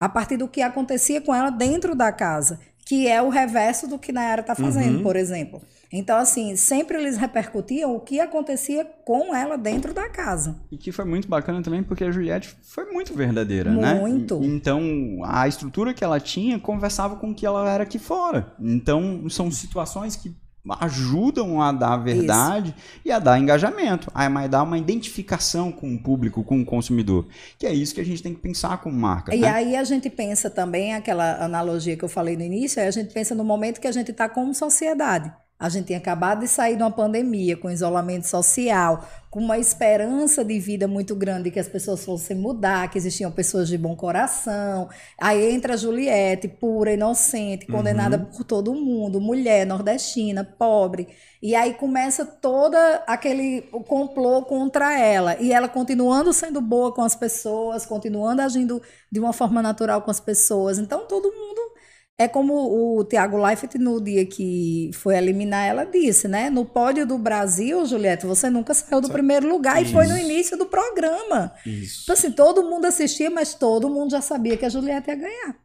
[0.00, 3.98] A partir do que acontecia com ela dentro da casa, que é o reverso do
[3.98, 5.02] que Nayara está fazendo, uhum.
[5.02, 5.60] por exemplo.
[5.92, 10.60] Então, assim, sempre eles repercutiam o que acontecia com ela dentro da casa.
[10.70, 13.82] E que foi muito bacana também, porque a Juliette foi muito verdadeira, muito.
[13.82, 13.94] né?
[13.94, 14.40] Muito.
[14.42, 14.82] Então,
[15.24, 18.52] a estrutura que ela tinha conversava com o que ela era aqui fora.
[18.60, 20.36] Então, são situações que
[20.80, 23.00] ajudam a dar verdade isso.
[23.04, 27.26] e a dar engajamento, a dar uma identificação com o público, com o consumidor.
[27.58, 29.34] Que é isso que a gente tem que pensar como marca.
[29.34, 29.48] E né?
[29.48, 33.34] aí a gente pensa também, aquela analogia que eu falei no início, a gente pensa
[33.34, 35.32] no momento que a gente está como sociedade.
[35.58, 40.44] A gente tinha acabado de sair de uma pandemia, com isolamento social, com uma esperança
[40.44, 44.88] de vida muito grande que as pessoas fossem mudar, que existiam pessoas de bom coração.
[45.20, 48.24] Aí entra a Juliette, pura, inocente, condenada uhum.
[48.26, 51.08] por todo mundo, mulher, nordestina, pobre.
[51.42, 55.36] E aí começa toda aquele complô contra ela.
[55.40, 60.10] E ela continuando sendo boa com as pessoas, continuando agindo de uma forma natural com
[60.10, 60.78] as pessoas.
[60.78, 61.77] Então todo mundo
[62.18, 66.50] é como o Tiago Leifert, no dia que foi eliminar, ela disse, né?
[66.50, 69.92] No pódio do Brasil, Juliette, você nunca saiu do primeiro lugar Isso.
[69.92, 71.52] e foi no início do programa.
[71.64, 72.00] Isso.
[72.02, 75.56] Então, assim, todo mundo assistia, mas todo mundo já sabia que a Juliette ia ganhar.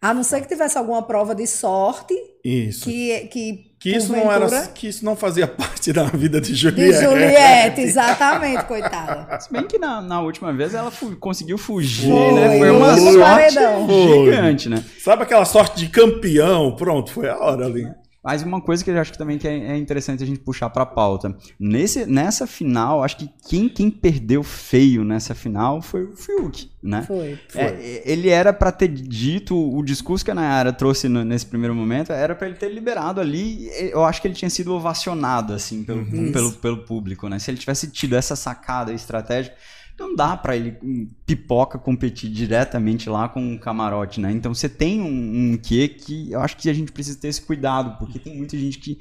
[0.00, 2.14] A não ser que tivesse alguma prova de sorte.
[2.44, 2.84] Isso.
[2.84, 6.98] Que, que, que isso não era que isso não fazia parte da vida de Juliette.
[6.98, 9.38] De Juliette, exatamente, coitada.
[9.38, 12.58] Se bem que na, na última vez ela fu conseguiu fugir, foi, né?
[12.58, 13.86] Foi uma sorte paredão.
[13.86, 14.82] gigante, né?
[14.98, 16.74] Sabe aquela sorte de campeão?
[16.74, 17.86] Pronto, foi a hora ali.
[18.24, 20.70] Mas uma coisa que eu acho que também que é, é interessante a gente puxar
[20.70, 21.36] para a pauta.
[21.60, 27.02] Nesse, nessa final, acho que quem, quem perdeu feio nessa final foi o Fiuk, né?
[27.02, 27.60] Foi, foi.
[27.60, 31.74] É, ele era para ter dito o discurso que a Nayara trouxe no, nesse primeiro
[31.74, 33.68] momento, era para ele ter liberado ali.
[33.90, 36.32] Eu acho que ele tinha sido ovacionado assim pelo, uhum.
[36.32, 37.38] pelo, pelo público, né?
[37.38, 39.54] Se ele tivesse tido essa sacada estratégica
[39.98, 44.32] não dá para ele um, pipoca competir diretamente lá com um camarote, né?
[44.32, 47.42] Então você tem um, um quê que eu acho que a gente precisa ter esse
[47.42, 48.98] cuidado, porque tem muita gente que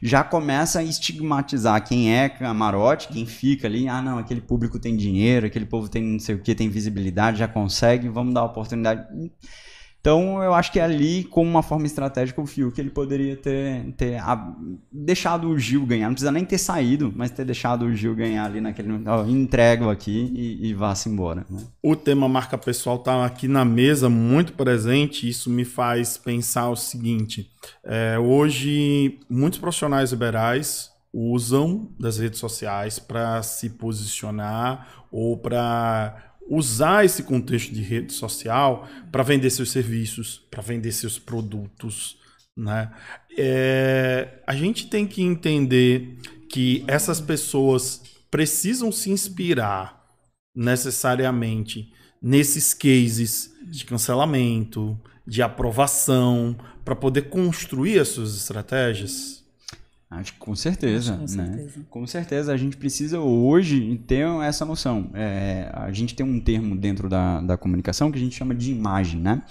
[0.00, 4.96] já começa a estigmatizar quem é camarote, quem fica ali, ah não, aquele público tem
[4.96, 9.04] dinheiro, aquele povo tem não sei o que, tem visibilidade, já consegue, vamos dar oportunidade.
[10.06, 14.18] Então, eu acho que ali, como uma forma estratégica, o Fiuk ele poderia ter, ter
[14.18, 14.54] a,
[14.92, 16.06] deixado o Gil ganhar.
[16.06, 18.88] Não precisa nem ter saído, mas ter deixado o Gil ganhar ali naquele.
[19.04, 21.44] Ó, entrego aqui e, e vá-se embora.
[21.50, 21.60] Né?
[21.82, 25.28] O tema marca pessoal está aqui na mesa, muito presente.
[25.28, 27.50] Isso me faz pensar o seguinte:
[27.82, 37.04] é, hoje, muitos profissionais liberais usam das redes sociais para se posicionar ou para usar
[37.04, 42.18] esse contexto de rede social para vender seus serviços, para vender seus produtos,
[42.56, 42.90] né?
[43.36, 46.16] É, a gente tem que entender
[46.48, 50.06] que essas pessoas precisam se inspirar
[50.54, 51.92] necessariamente
[52.22, 59.35] nesses cases de cancelamento, de aprovação, para poder construir as suas estratégias?
[60.18, 61.46] Acho que com certeza, Acho com né?
[61.46, 61.86] certeza.
[61.88, 65.10] Com certeza a gente precisa hoje ter essa noção.
[65.14, 68.70] É, a gente tem um termo dentro da, da comunicação que a gente chama de
[68.70, 69.42] imagem, né?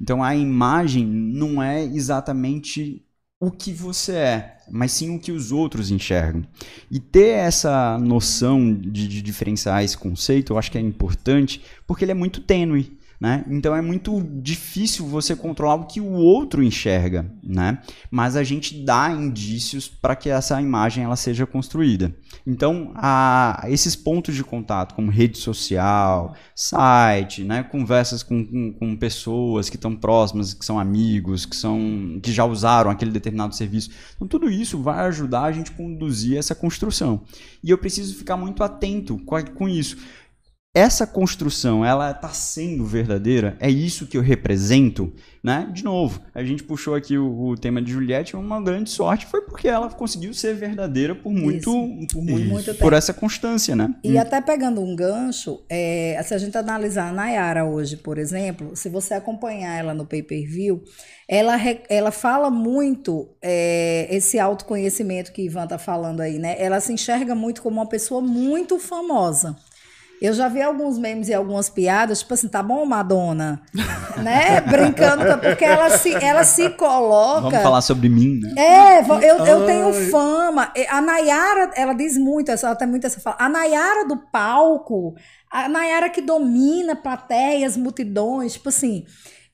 [0.00, 3.04] Então a imagem não é exatamente
[3.40, 6.44] o que você é, mas sim o que os outros enxergam.
[6.90, 12.04] E ter essa noção de, de diferenciar esse conceito, eu acho que é importante, porque
[12.04, 12.98] ele é muito tênue.
[13.20, 13.44] Né?
[13.50, 17.82] Então é muito difícil você controlar o que o outro enxerga, né?
[18.10, 22.16] Mas a gente dá indícios para que essa imagem ela seja construída.
[22.46, 27.62] Então a, esses pontos de contato, como rede social, site, né?
[27.62, 32.46] Conversas com, com, com pessoas que estão próximas, que são amigos, que são que já
[32.46, 33.90] usaram aquele determinado serviço.
[34.16, 37.20] Então tudo isso vai ajudar a gente a conduzir essa construção.
[37.62, 39.98] E eu preciso ficar muito atento com, com isso
[40.72, 43.56] essa construção ela está sendo verdadeira?
[43.58, 45.12] É isso que eu represento?
[45.42, 45.68] Né?
[45.72, 49.40] De novo, a gente puxou aqui o, o, tema de Juliette, uma grande sorte foi
[49.40, 52.06] porque ela conseguiu ser verdadeira por muito, isso.
[52.12, 53.94] por, muito, muito por essa constância, né?
[54.04, 54.20] E hum.
[54.20, 58.90] até pegando um gancho, é, se a gente analisar a Nayara hoje, por exemplo, se
[58.90, 60.82] você acompanhar ela no pay-per-view,
[61.26, 61.56] ela,
[61.88, 66.54] ela fala muito é, esse autoconhecimento que Ivan tá falando aí, né?
[66.58, 69.56] Ela se enxerga muito como uma pessoa muito famosa.
[70.20, 73.62] Eu já vi alguns memes e algumas piadas, tipo assim, tá bom, Madonna?
[74.22, 74.60] né?
[74.60, 77.48] Brincando, porque ela se, ela se coloca.
[77.48, 78.54] Vamos falar sobre mim, né?
[78.56, 80.70] É, eu, eu tenho fama.
[80.90, 83.36] A Nayara, ela diz muito, ela tem muito essa fala.
[83.38, 85.14] A Nayara do palco,
[85.50, 89.06] a Nayara que domina plateias, multidões, tipo assim.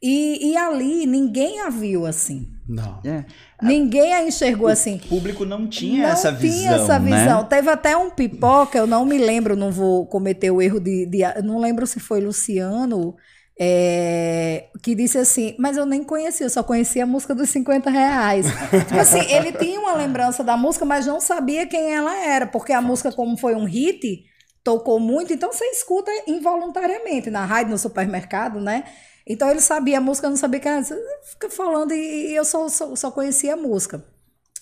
[0.03, 2.49] E, e ali ninguém a viu assim.
[2.69, 3.01] Não.
[3.05, 3.25] É.
[3.63, 5.01] Ninguém a enxergou o assim.
[5.07, 6.59] O público não tinha não essa visão.
[6.59, 7.19] Tinha essa né?
[7.19, 7.45] visão.
[7.45, 11.07] Teve até um pipoca, eu não me lembro, não vou cometer o erro de.
[11.07, 13.17] de não lembro se foi Luciano.
[13.59, 17.89] É, que disse assim, mas eu nem conhecia, eu só conhecia a música dos 50
[17.89, 18.45] reais.
[18.87, 22.75] tipo assim, ele tinha uma lembrança da música, mas não sabia quem ela era, porque
[22.75, 24.25] a música, como foi um hit,
[24.63, 28.85] tocou muito, então você escuta involuntariamente na rádio, no supermercado, né?
[29.27, 30.83] Então ele sabia a música, eu não sabia que era.
[31.25, 34.03] Fica falando e, eu só, só, só, conhecia a música.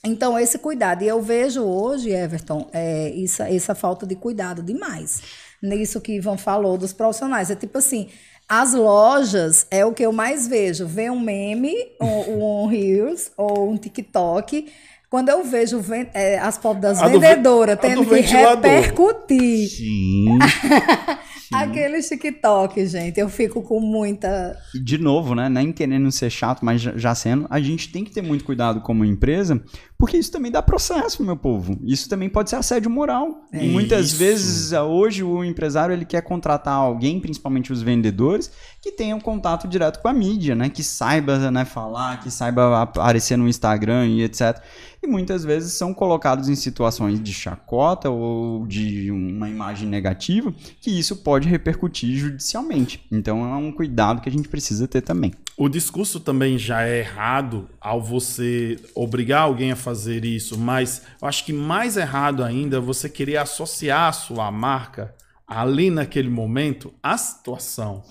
[0.03, 1.03] Então, esse cuidado.
[1.03, 5.23] E eu vejo hoje, Everton, é, isso, essa falta de cuidado demais.
[5.62, 7.51] Nisso que Ivan falou dos profissionais.
[7.51, 8.09] É tipo assim.
[8.47, 10.87] As lojas é o que eu mais vejo.
[10.87, 14.71] Vê um meme, um, um Reels ou um TikTok.
[15.09, 19.69] Quando eu vejo é, as fotos das vendedoras tendo que repercutir.
[19.71, 20.39] Sim.
[21.53, 24.57] Aquele TikTok, gente, eu fico com muita.
[24.74, 25.49] De novo, né?
[25.49, 29.05] Nem querendo ser chato, mas já sendo, a gente tem que ter muito cuidado como
[29.05, 29.62] empresa,
[29.99, 31.78] porque isso também dá processo, meu povo.
[31.84, 33.45] Isso também pode ser assédio moral.
[33.53, 34.16] É Muitas isso.
[34.16, 39.66] vezes, hoje, o empresário ele quer contratar alguém, principalmente os vendedores, que tenha um contato
[39.66, 40.68] direto com a mídia, né?
[40.68, 44.62] Que saiba né, falar, que saiba aparecer no Instagram e etc
[45.05, 50.90] e muitas vezes são colocados em situações de chacota ou de uma imagem negativa, que
[50.90, 53.05] isso pode repercutir judicialmente.
[53.12, 55.32] Então é um cuidado que a gente precisa ter também.
[55.57, 61.28] O discurso também já é errado ao você obrigar alguém a fazer isso, mas eu
[61.28, 65.14] acho que mais errado ainda é você querer associar a sua marca
[65.46, 68.02] ali naquele momento à situação.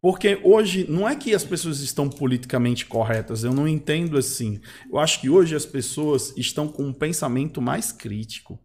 [0.00, 4.60] Porque hoje não é que as pessoas estão politicamente corretas, eu não entendo assim.
[4.90, 8.58] Eu acho que hoje as pessoas estão com um pensamento mais crítico.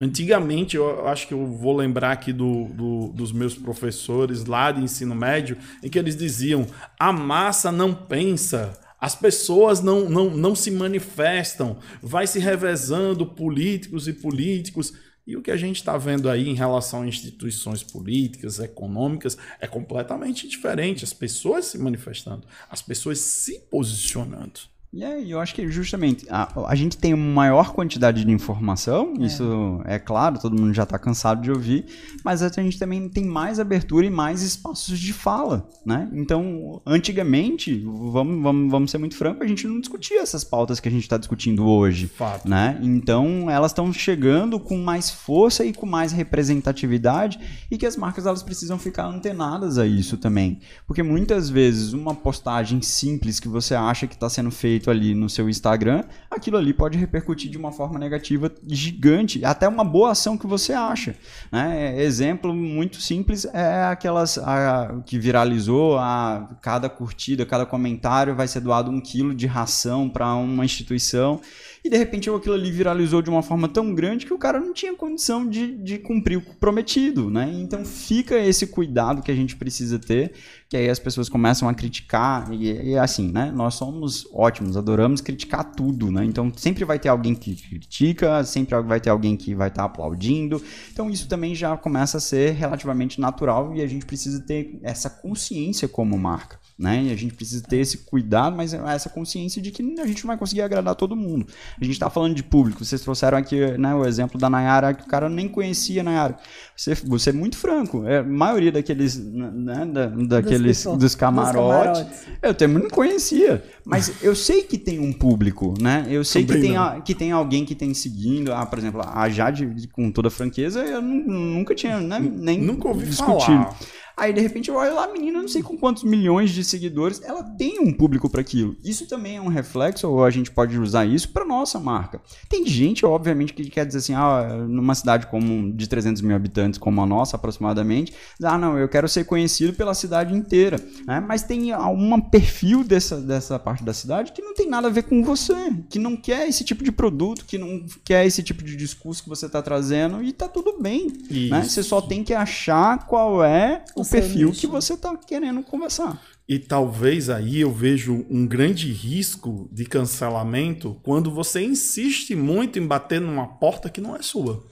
[0.00, 4.82] Antigamente, eu acho que eu vou lembrar aqui do, do, dos meus professores lá de
[4.82, 6.66] ensino médio, em que eles diziam:
[6.98, 14.06] a massa não pensa, as pessoas não, não, não se manifestam, vai se revezando políticos
[14.06, 14.92] e políticos.
[15.26, 19.66] E o que a gente está vendo aí em relação a instituições políticas, econômicas, é
[19.66, 21.02] completamente diferente.
[21.02, 24.60] As pessoas se manifestando, as pessoas se posicionando.
[24.92, 29.14] E aí, eu acho que justamente a, a gente tem uma maior quantidade de informação,
[29.20, 29.24] é.
[29.24, 31.84] isso é claro, todo mundo já está cansado de ouvir,
[32.24, 36.08] mas a gente também tem mais abertura e mais espaços de fala, né?
[36.12, 40.88] Então, antigamente, vamos, vamos, vamos ser muito francos, a gente não discutia essas pautas que
[40.88, 42.48] a gente está discutindo hoje, Fato.
[42.48, 42.78] né?
[42.82, 47.38] Então, elas estão chegando com mais força e com mais representatividade
[47.70, 52.14] e que as marcas elas precisam ficar antenadas a isso também, porque muitas vezes uma
[52.14, 56.56] postagem simples que você acha que está sendo feita feito ali no seu Instagram, aquilo
[56.56, 61.16] ali pode repercutir de uma forma negativa gigante, até uma boa ação que você acha.
[61.50, 62.02] Né?
[62.02, 68.60] Exemplo muito simples é aquelas a, que viralizou, a cada curtida, cada comentário vai ser
[68.60, 71.40] doado um quilo de ração para uma instituição
[71.86, 74.72] e de repente aquilo ali viralizou de uma forma tão grande que o cara não
[74.72, 77.48] tinha condição de, de cumprir o prometido, né?
[77.54, 80.32] Então fica esse cuidado que a gente precisa ter,
[80.68, 83.52] que aí as pessoas começam a criticar, e, e assim, né?
[83.54, 86.24] Nós somos ótimos, adoramos criticar tudo, né?
[86.24, 89.86] Então sempre vai ter alguém que critica, sempre vai ter alguém que vai estar tá
[89.86, 90.60] aplaudindo,
[90.92, 95.08] então isso também já começa a ser relativamente natural e a gente precisa ter essa
[95.08, 96.58] consciência como marca.
[96.78, 97.04] Né?
[97.04, 100.28] E a gente precisa ter esse cuidado, mas essa consciência de que a gente não
[100.28, 101.46] vai conseguir agradar todo mundo.
[101.80, 102.84] A gente está falando de público.
[102.84, 106.36] Vocês trouxeram aqui né, o exemplo da Nayara, que o cara nem conhecia a Nayara.
[106.76, 108.06] Você, você é muito franco.
[108.06, 112.90] É, a maioria daqueles, né, da, daqueles dos, dos, camarotes, dos, camarotes, eu também não
[112.90, 113.64] conhecia.
[113.82, 116.06] Mas eu sei que tem um público, né?
[116.10, 118.52] Eu sei que tem, a, que tem alguém que tem seguindo.
[118.52, 123.06] Ah, por exemplo, a Jade, com toda franqueza, eu nunca tinha né, nem nunca ouvi
[123.06, 123.62] discutido.
[123.62, 123.76] Falar.
[124.16, 127.20] Aí de repente eu olho lá, a menina, não sei com quantos milhões de seguidores,
[127.22, 128.74] ela tem um público para aquilo.
[128.82, 132.22] Isso também é um reflexo, ou a gente pode usar isso para nossa marca.
[132.48, 136.78] Tem gente, obviamente, que quer dizer assim, ah, numa cidade como de 300 mil habitantes,
[136.78, 140.80] como a nossa aproximadamente, ah, não, eu quero ser conhecido pela cidade inteira.
[141.06, 141.20] Né?
[141.20, 145.02] Mas tem um perfil dessa, dessa parte da cidade que não tem nada a ver
[145.02, 145.54] com você,
[145.90, 149.28] que não quer esse tipo de produto, que não quer esse tipo de discurso que
[149.28, 151.12] você está trazendo e tá tudo bem.
[151.50, 151.62] Né?
[151.64, 156.22] Você só tem que achar qual é o perfil que você está querendo conversar.
[156.48, 162.86] E talvez aí eu vejo um grande risco de cancelamento quando você insiste muito em
[162.86, 164.64] bater numa porta que não é sua.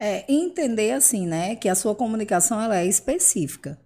[0.00, 3.80] É, entender assim, né, que a sua comunicação ela é específica.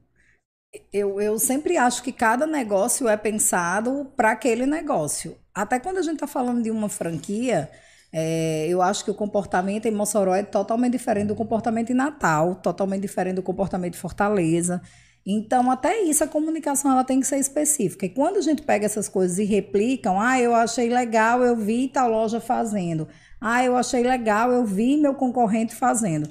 [0.93, 5.37] Eu, eu sempre acho que cada negócio é pensado para aquele negócio.
[5.55, 7.71] Até quando a gente está falando de uma franquia,
[8.19, 12.55] é, eu acho que o comportamento em Mossoró é totalmente diferente do comportamento em Natal,
[12.55, 14.81] totalmente diferente do comportamento em Fortaleza.
[15.27, 18.07] Então, até isso, a comunicação ela tem que ser específica.
[18.07, 21.89] E quando a gente pega essas coisas e replicam, ah, eu achei legal, eu vi
[21.89, 23.07] tal loja fazendo.
[23.39, 26.27] Ah, eu achei legal, eu vi meu concorrente fazendo.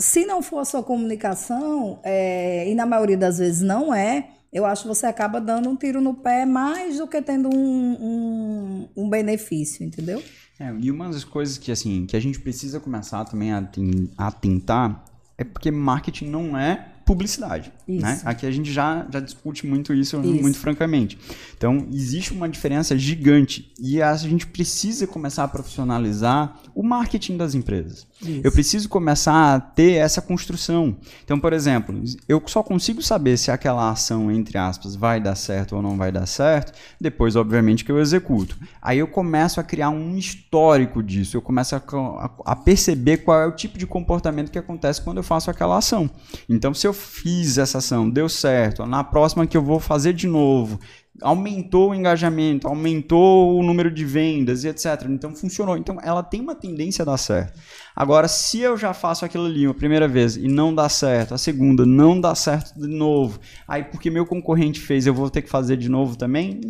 [0.00, 4.66] Se não for a sua comunicação, é, e na maioria das vezes não é, eu
[4.66, 8.88] acho que você acaba dando um tiro no pé mais do que tendo um, um,
[8.94, 10.22] um benefício, entendeu?
[10.58, 13.68] É, e uma das coisas que, assim, que a gente precisa começar também a,
[14.16, 15.04] a tentar
[15.36, 17.72] é porque marketing não é publicidade.
[17.86, 18.20] Né?
[18.24, 21.18] Aqui a gente já, já discute muito isso, isso, muito francamente.
[21.56, 27.54] Então, existe uma diferença gigante e a gente precisa começar a profissionalizar o marketing das
[27.54, 28.06] empresas.
[28.20, 28.40] Isso.
[28.44, 30.96] Eu preciso começar a ter essa construção.
[31.24, 35.76] Então, por exemplo, eu só consigo saber se aquela ação, entre aspas, vai dar certo
[35.76, 38.56] ou não vai dar certo, depois, obviamente, que eu executo.
[38.80, 43.40] Aí eu começo a criar um histórico disso, eu começo a, a, a perceber qual
[43.40, 46.08] é o tipo de comportamento que acontece quando eu faço aquela ação.
[46.48, 50.26] Então, se eu fiz essa ação, deu certo, na próxima que eu vou fazer de
[50.26, 50.78] novo,
[51.20, 55.06] aumentou o engajamento, aumentou o número de vendas e etc.
[55.08, 55.76] Então funcionou.
[55.76, 57.58] Então ela tem uma tendência a dar certo.
[57.94, 61.38] Agora, se eu já faço aquilo ali a primeira vez e não dá certo, a
[61.38, 65.50] segunda não dá certo de novo, aí porque meu concorrente fez, eu vou ter que
[65.50, 66.60] fazer de novo também,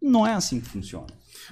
[0.00, 1.06] não é assim que funciona.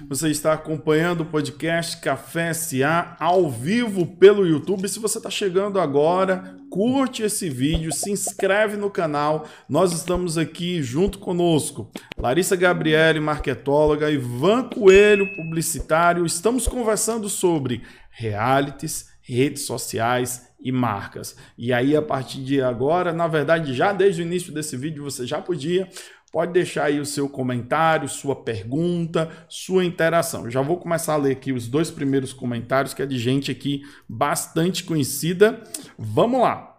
[0.07, 4.87] Você está acompanhando o podcast Café SA ao vivo pelo YouTube.
[4.87, 9.47] Se você está chegando agora, curte esse vídeo, se inscreve no canal.
[9.69, 11.89] Nós estamos aqui junto conosco.
[12.17, 16.25] Larissa Gabriele, marketóloga, Ivan Coelho, publicitário.
[16.25, 21.35] Estamos conversando sobre realities, redes sociais e marcas.
[21.55, 25.25] E aí, a partir de agora, na verdade, já desde o início desse vídeo, você
[25.25, 25.87] já podia
[26.35, 30.51] Pode deixar aí o seu comentário, sua pergunta, sua interação.
[30.51, 33.83] já vou começar a ler aqui os dois primeiros comentários, que é de gente aqui
[34.05, 35.63] bastante conhecida.
[35.97, 36.77] Vamos lá.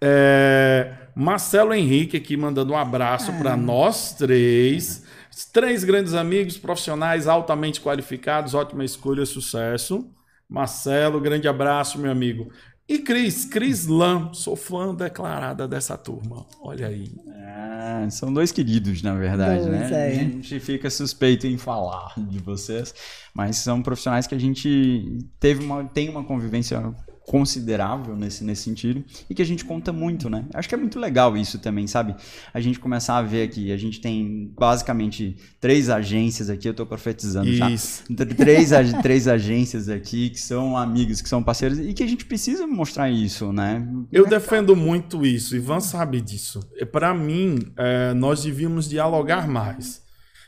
[0.00, 0.90] É...
[1.14, 5.04] Marcelo Henrique aqui mandando um abraço para nós três.
[5.52, 10.10] Três grandes amigos, profissionais altamente qualificados, ótima escolha, sucesso.
[10.48, 12.50] Marcelo, grande abraço, meu amigo.
[12.88, 16.46] E Cris, Cris Lam, sou fã declarada dessa turma.
[16.62, 17.12] Olha aí.
[17.36, 19.90] É, são dois queridos, na verdade, dois, né?
[19.92, 20.10] É.
[20.10, 22.94] A gente fica suspeito em falar de vocês,
[23.34, 26.94] mas são profissionais que a gente teve uma, tem uma convivência
[27.28, 30.46] considerável nesse, nesse sentido e que a gente conta muito, né?
[30.54, 32.16] Acho que é muito legal isso também, sabe?
[32.54, 36.86] A gente começar a ver aqui, a gente tem basicamente três agências aqui, eu tô
[36.86, 38.04] profetizando isso.
[38.08, 38.08] já.
[38.34, 38.72] Três,
[39.02, 43.10] três agências aqui que são amigos, que são parceiros e que a gente precisa mostrar
[43.10, 43.86] isso, né?
[44.10, 46.60] Eu defendo muito isso, Ivan sabe disso.
[46.90, 50.02] Para mim, é, nós devíamos dialogar mais.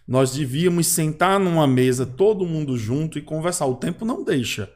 [0.09, 3.67] Nós devíamos sentar numa mesa, todo mundo junto e conversar.
[3.67, 4.69] O tempo não deixa.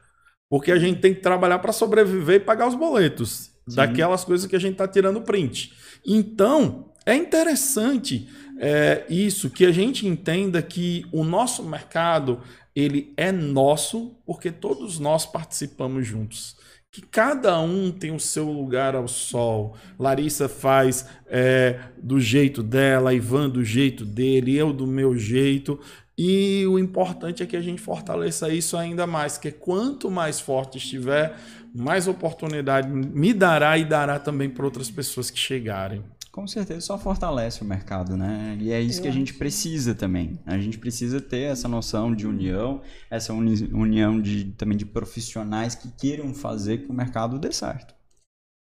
[0.49, 3.77] Porque a gente tem que trabalhar para sobreviver e pagar os boletos Sim.
[3.77, 5.73] daquelas coisas que a gente está tirando print.
[6.07, 8.29] Então, é interessante
[8.59, 12.41] é, isso, que a gente entenda que o nosso mercado
[12.75, 16.57] ele é nosso porque todos nós participamos juntos
[16.95, 19.77] que cada um tem o seu lugar ao sol.
[19.99, 25.81] Larissa faz é, do jeito dela, Ivan do jeito dele, eu do meu jeito.
[26.17, 30.79] E o importante é que a gente fortaleça isso ainda mais, que quanto mais forte
[30.79, 31.37] estiver,
[31.75, 36.05] mais oportunidade me dará e dará também para outras pessoas que chegarem
[36.35, 38.59] com certeza só fortalece o mercado, né?
[38.61, 40.41] E é isso Eu que a gente precisa também.
[40.45, 45.77] A gente precisa ter essa noção de união, essa uni união de, também de profissionais
[45.77, 47.95] que queiram fazer que o mercado dê certo.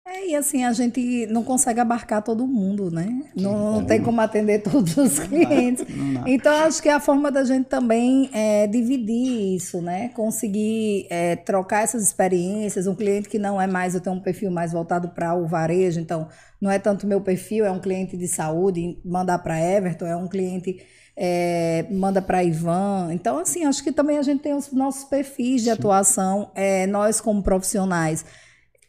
[0.04, 3.24] É, e assim, a gente não consegue abarcar todo mundo, né?
[3.36, 5.86] Não, não tem como atender todos os clientes.
[6.26, 10.10] Então, acho que a forma da gente também é dividir isso, né?
[10.10, 12.88] Conseguir é, trocar essas experiências.
[12.88, 15.99] Um cliente que não é mais, eu tenho um perfil mais voltado para o varejo,
[15.99, 16.28] então
[16.60, 20.28] não é tanto meu perfil, é um cliente de saúde, mandar para Everton, é um
[20.28, 20.84] cliente
[21.16, 23.10] é, manda para Ivan.
[23.14, 25.74] Então, assim, acho que também a gente tem os nossos perfis de Sim.
[25.74, 28.26] atuação, é, nós como profissionais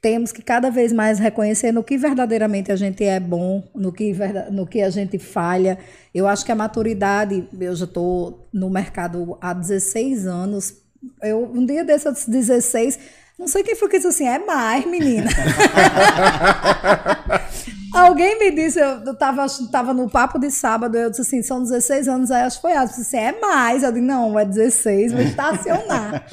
[0.03, 4.13] temos que cada vez mais reconhecer no que verdadeiramente a gente é bom, no que,
[4.51, 5.79] no que a gente falha.
[6.13, 10.75] Eu acho que a maturidade, eu já estou no mercado há 16 anos.
[11.23, 12.99] Eu, um dia desses 16,
[13.39, 15.31] não sei quem foi que disse assim, é mais, menina.
[17.95, 22.09] Alguém me disse, eu tava, tava no papo de sábado, eu disse assim, são 16
[22.09, 23.83] anos, aí acho que foi assim, assim, é mais.
[23.83, 26.25] Eu disse, não, é 16, vou estacionar.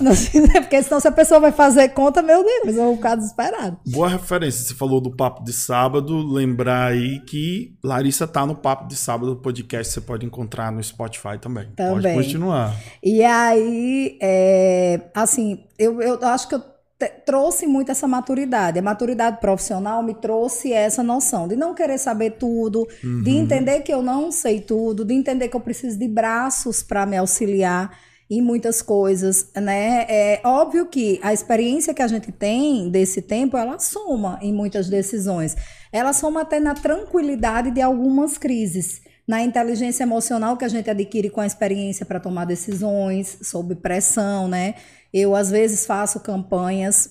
[0.60, 3.78] Porque senão se a pessoa vai fazer conta, meu Deus, eu vou ficar desesperado.
[3.86, 8.86] Boa referência, você falou do papo de sábado, lembrar aí que Larissa tá no papo
[8.88, 11.68] de sábado, podcast você pode encontrar no Spotify também.
[11.76, 12.14] também.
[12.14, 12.76] Pode continuar.
[13.02, 16.69] E aí, é, assim, eu, eu acho que eu
[17.08, 18.78] trouxe muito essa maturidade.
[18.78, 23.22] A maturidade profissional me trouxe essa noção de não querer saber tudo, uhum.
[23.22, 27.06] de entender que eu não sei tudo, de entender que eu preciso de braços para
[27.06, 27.90] me auxiliar
[28.30, 30.06] em muitas coisas, né?
[30.08, 34.88] É óbvio que a experiência que a gente tem desse tempo, ela soma em muitas
[34.88, 35.56] decisões.
[35.92, 41.28] Ela soma até na tranquilidade de algumas crises, na inteligência emocional que a gente adquire
[41.28, 44.76] com a experiência para tomar decisões sob pressão, né?
[45.12, 47.10] Eu, às vezes, faço campanhas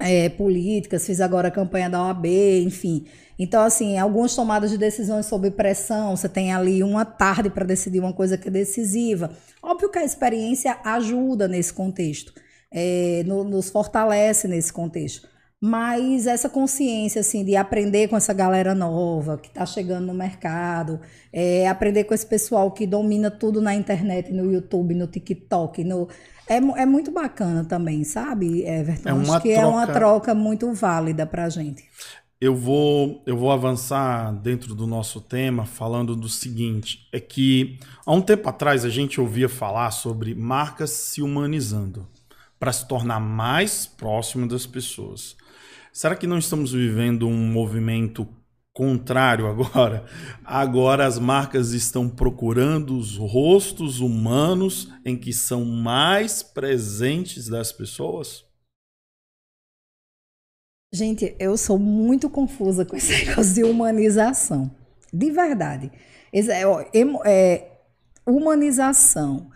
[0.00, 2.26] é, políticas, fiz agora a campanha da OAB,
[2.64, 3.06] enfim.
[3.38, 8.00] Então, assim, algumas tomadas de decisões sob pressão, você tem ali uma tarde para decidir
[8.00, 9.30] uma coisa que é decisiva.
[9.62, 12.34] Óbvio que a experiência ajuda nesse contexto,
[12.70, 15.26] é, no, nos fortalece nesse contexto.
[15.62, 20.98] Mas essa consciência, assim, de aprender com essa galera nova que está chegando no mercado,
[21.30, 26.08] é, aprender com esse pessoal que domina tudo na internet, no YouTube, no TikTok, no
[26.48, 29.08] é, é muito bacana também, sabe, Everton?
[29.10, 29.60] É uma Acho que troca...
[29.60, 31.84] é uma troca muito válida para a gente.
[32.40, 38.12] Eu vou, eu vou avançar dentro do nosso tema falando do seguinte: é que há
[38.12, 42.08] um tempo atrás a gente ouvia falar sobre marcas se humanizando
[42.60, 45.36] para se tornar mais próximo das pessoas.
[45.92, 48.28] Será que não estamos vivendo um movimento
[48.72, 50.04] contrário agora.
[50.44, 58.44] Agora as marcas estão procurando os rostos humanos em que são mais presentes das pessoas?
[60.92, 64.70] Gente, eu sou muito confusa com esse negócio de humanização.
[65.12, 65.90] De verdade.
[66.32, 66.62] É,
[67.26, 67.70] é,
[68.26, 69.50] humanização,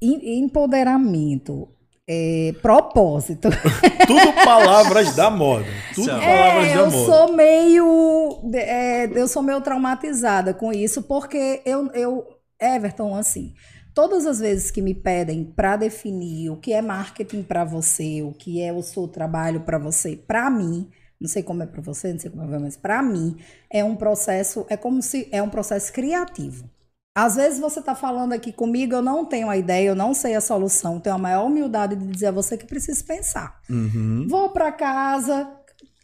[0.00, 1.68] empoderamento,
[2.08, 3.50] é, propósito.
[4.06, 5.66] Tudo palavras da moda.
[5.94, 7.04] Tudo é, palavras da eu moda.
[7.04, 12.26] Sou meio, é, eu sou meio traumatizada com isso, porque eu, eu
[12.58, 13.52] Everton, assim,
[13.94, 18.32] todas as vezes que me pedem para definir o que é marketing para você, o
[18.32, 20.88] que é o seu trabalho para você, para mim,
[21.20, 23.36] não sei como é para você, não sei como é, mas para mim
[23.70, 26.70] é um processo, é como se é um processo criativo.
[27.18, 30.36] Às vezes você está falando aqui comigo, eu não tenho a ideia, eu não sei
[30.36, 33.58] a solução, tenho a maior humildade de dizer a você que precisa pensar.
[33.68, 34.24] Uhum.
[34.30, 35.50] Vou para casa,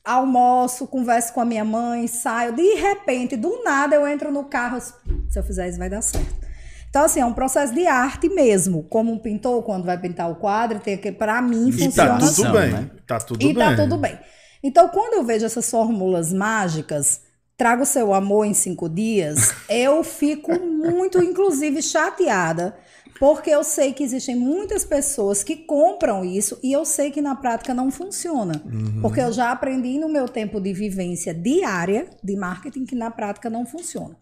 [0.05, 4.81] almoço, converso com a minha mãe, saio, de repente, do nada eu entro no carro,
[4.81, 4.93] se
[5.37, 6.35] eu fizer isso vai dar certo.
[6.91, 8.83] Então, assim, é um processo de arte mesmo.
[8.83, 12.19] Como um pintor, quando vai pintar o quadro, tem que, para mim, e funciona tá
[12.19, 12.53] tudo assim.
[12.53, 12.91] bem.
[13.07, 13.77] Tá tudo e tá bem.
[13.77, 14.19] tá tudo bem.
[14.65, 17.21] Então, quando eu vejo essas fórmulas mágicas,
[17.57, 22.77] traga o seu amor em cinco dias, eu fico muito, inclusive, chateada,
[23.19, 27.37] porque eu sei que existem muitas pessoas que compram isso e eu sei que na
[27.37, 28.61] prática não funciona.
[28.65, 29.01] Uhum.
[29.01, 33.49] Porque eu já aprendi no meu tempo de vivência diária de marketing que na prática
[33.49, 34.17] não funciona.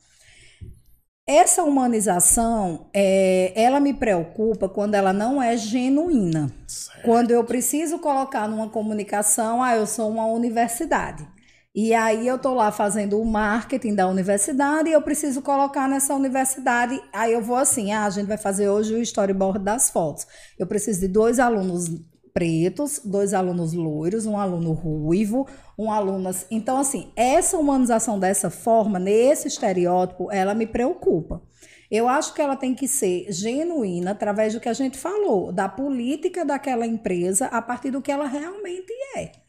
[1.26, 6.52] essa humanização, é, ela me preocupa quando ela não é genuína.
[6.66, 7.02] Certo.
[7.02, 11.26] Quando eu preciso colocar numa comunicação, ah, eu sou uma universidade.
[11.74, 16.14] E aí eu estou lá fazendo o marketing da universidade e eu preciso colocar nessa
[16.14, 17.00] universidade.
[17.12, 20.26] Aí eu vou assim, ah, a gente vai fazer hoje o storyboard das fotos.
[20.58, 21.88] Eu preciso de dois alunos
[22.34, 25.46] pretos, dois alunos loiros, um aluno ruivo,
[25.78, 26.30] um aluno.
[26.50, 31.42] Então, assim, essa humanização dessa forma, nesse estereótipo, ela me preocupa.
[31.90, 35.68] Eu acho que ela tem que ser genuína através do que a gente falou, da
[35.68, 39.41] política daquela empresa, a partir do que ela realmente é.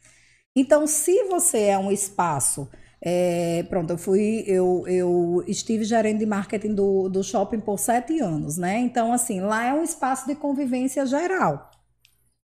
[0.56, 2.70] Então, se você é um espaço.
[3.06, 8.20] É, pronto, eu fui, eu, eu estive gerente de marketing do, do shopping por sete
[8.22, 8.80] anos, né?
[8.80, 11.70] Então, assim, lá é um espaço de convivência geral.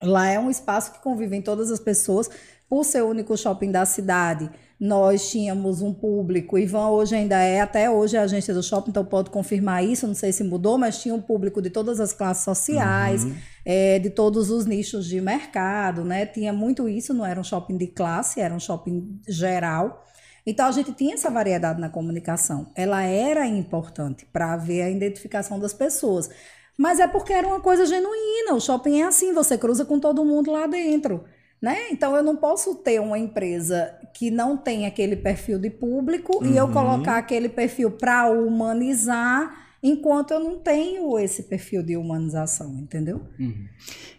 [0.02, 2.28] Lá é um espaço que convivem todas as pessoas,
[2.68, 7.60] por ser o único shopping da cidade nós tínhamos um público, Ivan hoje ainda é,
[7.60, 11.02] até hoje é agência do shopping, então pode confirmar isso, não sei se mudou, mas
[11.02, 13.34] tinha um público de todas as classes sociais, uhum.
[13.64, 16.26] é, de todos os nichos de mercado, né?
[16.26, 20.04] Tinha muito isso, não era um shopping de classe, era um shopping geral.
[20.46, 22.70] Então a gente tinha essa variedade na comunicação.
[22.74, 26.30] Ela era importante para ver a identificação das pessoas.
[26.78, 28.54] Mas é porque era uma coisa genuína.
[28.54, 31.24] O shopping é assim, você cruza com todo mundo lá dentro.
[31.60, 31.88] Né?
[31.90, 36.52] Então eu não posso ter uma empresa que não tem aquele perfil de público uhum.
[36.52, 36.72] e eu uhum.
[36.72, 43.22] colocar aquele perfil para humanizar enquanto eu não tenho esse perfil de humanização, entendeu?
[43.38, 43.66] Uhum.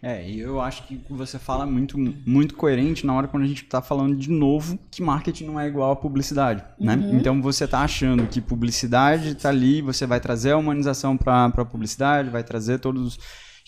[0.01, 3.63] É, e eu acho que você fala muito, muito coerente na hora quando a gente
[3.63, 6.95] está falando de novo que marketing não é igual a publicidade, né?
[6.95, 7.17] Uhum.
[7.17, 11.65] Então você está achando que publicidade está ali, você vai trazer a humanização para a
[11.65, 13.19] publicidade, vai trazer todos os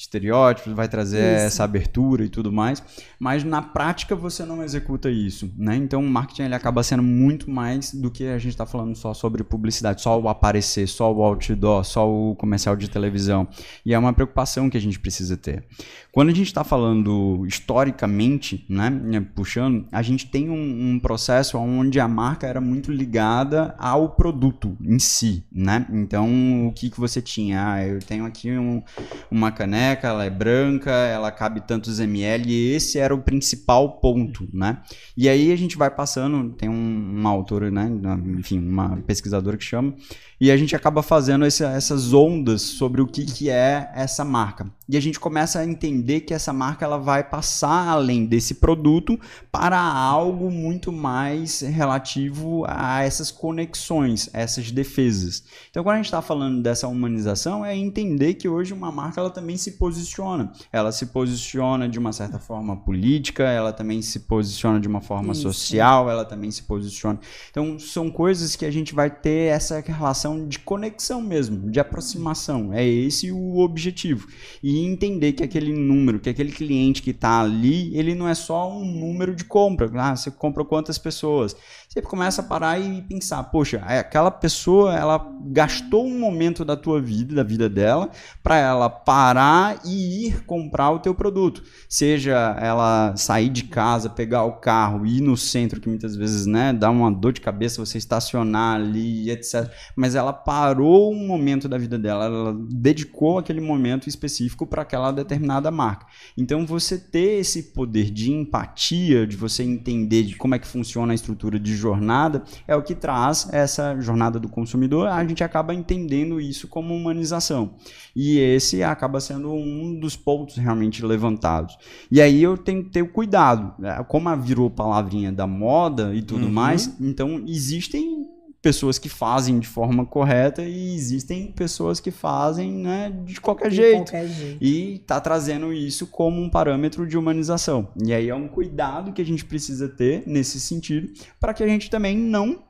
[0.02, 1.46] estereótipos, vai trazer isso.
[1.46, 2.84] essa abertura e tudo mais,
[3.20, 5.76] mas na prática você não executa isso, né?
[5.76, 9.14] Então o marketing ele acaba sendo muito mais do que a gente está falando só
[9.14, 13.48] sobre publicidade, só o aparecer, só o outdoor, só o comercial de televisão.
[13.86, 15.64] E é uma preocupação que a gente precisa ter.
[16.12, 21.58] Quando a gente está falando historicamente, né, né, puxando, a gente tem um, um, processo
[21.58, 25.88] onde a marca era muito ligada ao produto em si, né?
[25.90, 27.74] Então, o que, que você tinha?
[27.74, 28.84] Ah, eu tenho aqui um,
[29.32, 34.50] uma caneca, ela é branca, ela cabe tantos ml, e esse era o principal ponto,
[34.54, 34.80] né?
[35.16, 37.90] E aí a gente vai passando, tem um, uma autora, né,
[38.38, 39.96] enfim, uma pesquisadora que chama,
[40.42, 44.66] e a gente acaba fazendo esse, essas ondas sobre o que, que é essa marca.
[44.90, 49.20] E a gente começa a entender que essa marca ela vai passar além desse produto
[49.52, 55.44] para algo muito mais relativo a essas conexões, essas defesas.
[55.70, 59.30] Então, quando a gente está falando dessa humanização, é entender que hoje uma marca ela
[59.30, 60.52] também se posiciona.
[60.74, 65.34] Ela se posiciona de uma certa forma política, ela também se posiciona de uma forma
[65.34, 65.44] Isso.
[65.44, 67.20] social, ela também se posiciona.
[67.52, 72.74] Então, são coisas que a gente vai ter essa relação de conexão mesmo, de aproximação.
[72.74, 74.28] É esse o objetivo.
[74.62, 78.72] E entender que aquele número, que aquele cliente que está ali, ele não é só
[78.72, 79.90] um número de compra.
[79.96, 81.56] Ah, você compra quantas pessoas?
[81.94, 86.78] Você começa a parar e pensar, poxa, é, aquela pessoa, ela gastou um momento da
[86.78, 88.10] tua vida, da vida dela,
[88.42, 91.62] para ela parar e ir comprar o teu produto.
[91.90, 96.72] Seja ela sair de casa, pegar o carro, ir no centro, que muitas vezes, né,
[96.72, 99.70] dá uma dor de cabeça você estacionar ali, etc.
[99.94, 105.12] Mas ela parou um momento da vida dela, ela dedicou aquele momento específico para aquela
[105.12, 106.06] determinada marca.
[106.38, 111.12] Então você ter esse poder de empatia, de você entender de como é que funciona
[111.12, 115.08] a estrutura de jornada é o que traz essa jornada do consumidor.
[115.08, 117.74] A gente acaba entendendo isso como humanização.
[118.16, 121.78] E esse acaba sendo um dos pontos realmente levantados.
[122.10, 123.74] E aí eu tenho que ter o cuidado.
[123.84, 126.52] É, como virou palavrinha da moda e tudo uhum.
[126.52, 128.28] mais, então existem
[128.62, 133.76] pessoas que fazem de forma correta e existem pessoas que fazem né, de, qualquer, de
[133.76, 133.98] jeito.
[133.98, 134.64] qualquer jeito.
[134.64, 137.90] E tá trazendo isso como um parâmetro de humanização.
[138.02, 141.68] E aí é um cuidado que a gente precisa ter nesse sentido para que a
[141.68, 142.64] gente também não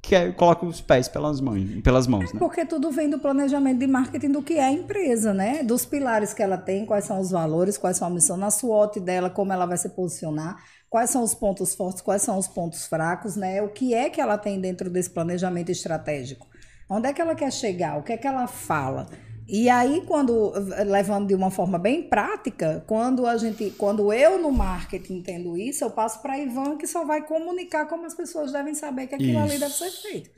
[0.00, 2.40] que coloque os pés pelas mãos, pelas mãos, é né?
[2.40, 5.62] Porque tudo vem do planejamento de marketing do que é a empresa, né?
[5.62, 8.98] Dos pilares que ela tem, quais são os valores, quais são a missão na SWOT
[8.98, 10.56] dela, como ela vai se posicionar
[10.92, 13.62] quais são os pontos fortes, quais são os pontos fracos, né?
[13.62, 16.46] O que é que ela tem dentro desse planejamento estratégico?
[16.86, 17.96] Onde é que ela quer chegar?
[17.96, 19.06] O que é que ela fala?
[19.48, 20.52] E aí, quando
[20.86, 25.82] levando de uma forma bem prática, quando a gente, quando eu no marketing entendo isso,
[25.82, 29.30] eu passo para Ivan que só vai comunicar como as pessoas devem saber que aquilo
[29.30, 29.40] isso.
[29.40, 30.30] ali deve ser feito.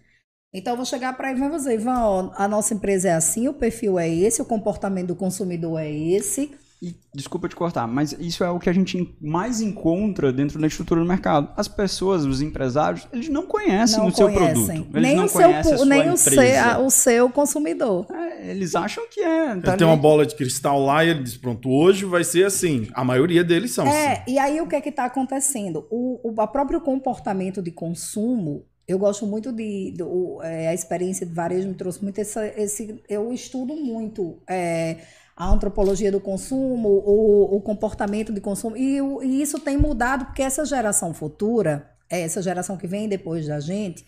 [0.53, 3.15] Então, eu vou chegar para Ivan e vou dizer, Ivan, ó, a nossa empresa é
[3.15, 6.53] assim, o perfil é esse, o comportamento do consumidor é esse,
[6.89, 10.67] E, desculpa te cortar, mas isso é o que a gente mais encontra dentro da
[10.67, 11.49] estrutura do mercado.
[11.57, 14.65] As pessoas, os empresários, eles não conhecem Não o seu conhecem.
[14.67, 14.97] produto.
[14.97, 18.07] Eles Nem, não o seu, conhecem sua nem o, seu, o seu consumidor.
[18.13, 19.53] É, eles acham que é.
[19.53, 22.45] Ele tá tem uma bola de cristal lá e ele diz: pronto, hoje vai ser
[22.45, 22.89] assim.
[22.93, 23.97] A maioria deles são assim.
[23.97, 25.87] É, e aí o que é que está acontecendo?
[25.91, 31.25] O, o a próprio comportamento de consumo, eu gosto muito de, do- é, a experiência
[31.25, 34.99] de varejo me trouxe muito essa, esse, eu estudo muito é,
[35.37, 40.27] a antropologia do consumo, o, o comportamento de consumo, e, o- e isso tem mudado
[40.27, 44.05] porque essa geração futura, é, essa geração que vem depois da gente,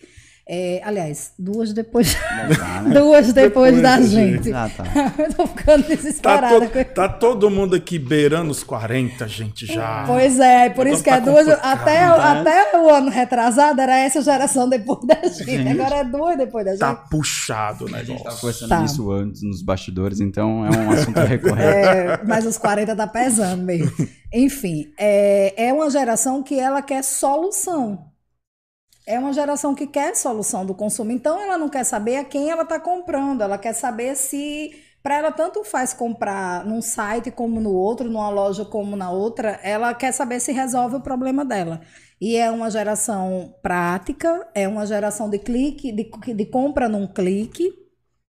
[0.49, 2.99] é, aliás, duas depois, Não dá, né?
[2.99, 4.53] duas depois, Depois da gente.
[4.53, 4.83] Ah, tá.
[5.19, 6.67] eu tô ficando Tá, desesperada.
[6.67, 10.03] to- tá todo mundo aqui beirando os 40, gente, já.
[10.07, 11.45] Pois é, por isso que é tá duas.
[11.45, 12.07] complicado, Até, né?
[12.61, 15.45] até o ano retrasado era essa geração depois da gente.
[15.45, 15.69] Gente.
[15.81, 16.79] Agora é duas depois da gente.
[16.79, 18.83] Tá puxado o A gente tava conversando Tá.
[18.85, 21.61] isso antes nos bastidores, então é um assunto recorrente.
[21.61, 23.91] É, mas os 40 tá pesando mesmo.
[24.33, 28.05] Enfim, é, é uma geração que ela quer solução.
[29.07, 31.11] É uma geração que quer solução do consumo.
[31.11, 33.41] Então, ela não quer saber a quem ela está comprando.
[33.41, 34.71] Ela quer saber se.
[35.01, 39.51] Para ela, tanto faz comprar num site como no outro, numa loja como na outra,
[39.63, 41.81] ela quer saber se resolve o problema dela.
[42.19, 47.71] E é uma geração prática, é uma geração de clique, de, de compra num clique,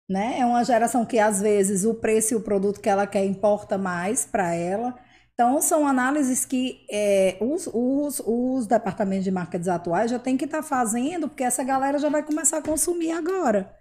[0.09, 0.39] né?
[0.39, 3.79] É uma geração que às vezes o preço e o produto que ela quer importa
[3.79, 4.95] mais para ela.
[5.35, 10.45] Então são análises que é, os, os, os departamentos de marketing atuais já tem que
[10.45, 13.75] estar fazendo, porque essa galera já vai começar a consumir agora,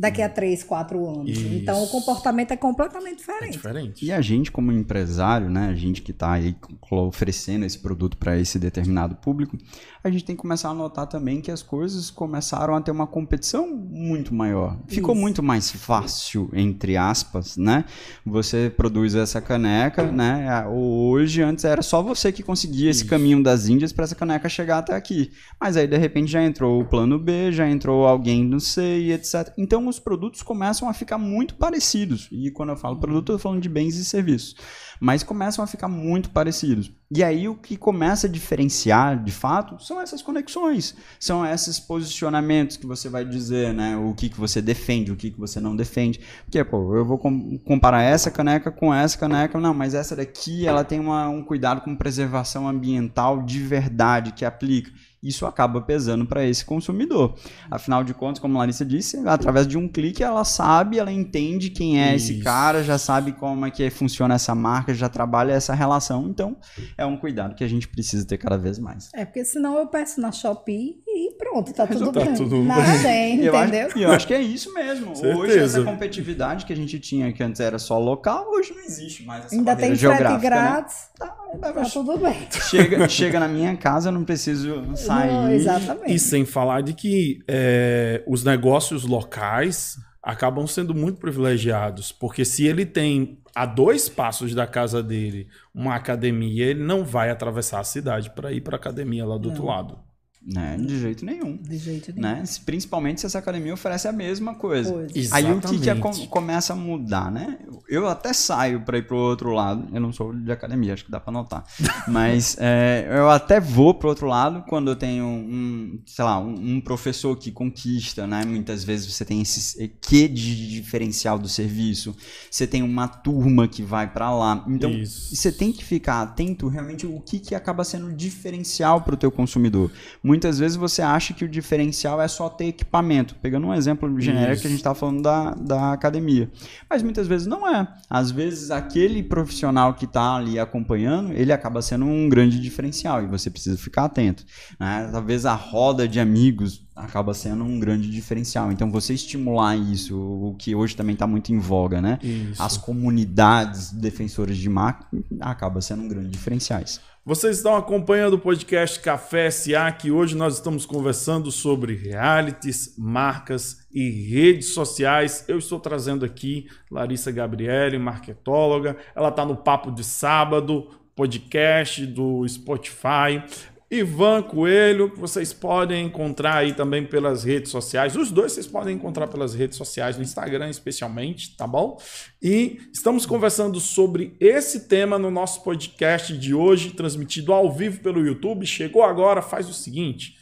[0.00, 1.30] daqui a três, quatro anos.
[1.30, 1.46] Isso.
[1.54, 3.52] Então o comportamento é completamente É diferente.
[3.52, 4.06] diferente.
[4.06, 6.56] E a gente, como empresário, né, a gente que está aí
[6.90, 9.58] oferecendo esse produto para esse determinado público,
[10.02, 13.06] a gente tem que começar a notar também que as coisas começaram a ter uma
[13.06, 14.78] competição muito maior.
[14.88, 15.20] Ficou Isso.
[15.20, 17.84] muito mais fácil, entre aspas, né?
[18.24, 20.66] Você produz essa caneca, né?
[20.66, 23.10] Hoje, antes era só você que conseguia esse Isso.
[23.10, 25.30] caminho das Índias para essa caneca chegar até aqui.
[25.60, 29.12] Mas aí, de repente, já entrou o plano B, já entrou alguém no C e
[29.12, 29.52] etc.
[29.58, 32.28] Então, os produtos começam a ficar muito parecidos.
[32.32, 34.54] E quando eu falo produto, eu tô falando de bens e serviços.
[34.98, 36.90] Mas começam a ficar muito parecidos.
[37.14, 40.94] E aí, o que começa a diferenciar, de fato, são essas conexões.
[41.18, 43.96] São esses posicionamentos que você vai dizer, né?
[43.96, 46.20] O que, que você defende, o que, que você não defende.
[46.44, 49.58] Porque, pô, eu vou com- comparar essa caneca com essa caneca.
[49.58, 54.44] Não, mas essa daqui, ela tem uma- um cuidado com preservação ambiental de verdade que
[54.44, 54.90] aplica.
[55.22, 57.34] Isso acaba pesando para esse consumidor.
[57.70, 61.68] Afinal de contas, como a Larissa disse, através de um clique ela sabe, ela entende
[61.70, 62.44] quem é esse Isso.
[62.44, 66.26] cara, já sabe como é que funciona essa marca, já trabalha essa relação.
[66.28, 66.56] Então,
[66.96, 69.10] é um cuidado que a gente precisa ter cada vez mais.
[69.14, 72.12] É, porque senão eu peço na Shopee e pronto, tá tudo.
[72.12, 72.34] Tá bem.
[72.34, 73.02] tudo Nada bem.
[73.02, 73.86] tem, E eu, entendeu?
[73.88, 75.10] acho, e eu acho que é isso mesmo.
[75.10, 75.20] Hoje,
[75.52, 75.80] Certeza.
[75.80, 79.44] essa competitividade que a gente tinha, que antes era só local, hoje não existe mais
[79.44, 80.38] essa Ainda tem frete né?
[80.38, 81.26] grátis, Tá,
[81.60, 82.46] tá tudo bem.
[82.70, 85.32] chega, chega na minha casa, eu não preciso sair.
[85.32, 86.14] Não, exatamente.
[86.14, 92.66] E sem falar de que é, os negócios locais acabam sendo muito privilegiados, porque se
[92.66, 97.84] ele tem a dois passos da casa dele uma academia, ele não vai atravessar a
[97.84, 99.98] cidade para ir para a academia lá do outro lado.
[100.42, 100.78] Né?
[100.78, 101.56] De jeito nenhum.
[101.56, 102.22] De jeito nenhum.
[102.22, 102.42] Né?
[102.64, 104.90] Principalmente se essa academia oferece a mesma coisa.
[104.90, 105.32] Pois.
[105.32, 107.58] Aí o que, que acon- começa a mudar, né?
[107.86, 109.86] Eu até saio para ir pro outro lado.
[109.92, 111.64] Eu não sou de academia, acho que dá para notar.
[112.08, 116.76] Mas é, eu até vou pro outro lado quando eu tenho um, sei lá, um,
[116.76, 118.42] um professor que conquista, né?
[118.44, 122.16] Muitas vezes você tem esse quê de diferencial do serviço.
[122.50, 124.64] Você tem uma turma que vai para lá.
[124.66, 125.36] Então Isso.
[125.36, 129.30] você tem que ficar atento realmente o que, que acaba sendo diferencial para o teu
[129.30, 129.90] consumidor.
[130.30, 133.34] Muitas vezes você acha que o diferencial é só ter equipamento.
[133.42, 134.62] Pegando um exemplo genérico Isso.
[134.62, 136.48] que a gente estava falando da, da academia.
[136.88, 137.88] Mas muitas vezes não é.
[138.08, 143.26] Às vezes aquele profissional que está ali acompanhando, ele acaba sendo um grande diferencial e
[143.26, 144.44] você precisa ficar atento.
[144.78, 145.08] né?
[145.10, 148.70] Talvez a roda de amigos acaba sendo um grande diferencial.
[148.70, 152.20] Então você estimular isso, o que hoje também está muito em voga, né?
[152.22, 152.62] Isso.
[152.62, 155.06] As comunidades defensoras de marca
[155.40, 157.00] acaba sendo um grande diferenciais.
[157.22, 163.86] Vocês estão acompanhando o podcast Café SA, que hoje nós estamos conversando sobre realities, marcas
[163.92, 165.44] e redes sociais.
[165.46, 168.96] Eu estou trazendo aqui Larissa Gabriele, marketóloga.
[169.14, 173.44] Ela está no Papo de Sábado, podcast do Spotify.
[173.92, 178.14] Ivan Coelho, vocês podem encontrar aí também pelas redes sociais.
[178.14, 181.98] Os dois vocês podem encontrar pelas redes sociais, no Instagram especialmente, tá bom?
[182.40, 188.24] E estamos conversando sobre esse tema no nosso podcast de hoje, transmitido ao vivo pelo
[188.24, 188.64] YouTube.
[188.64, 190.36] Chegou agora, faz o seguinte: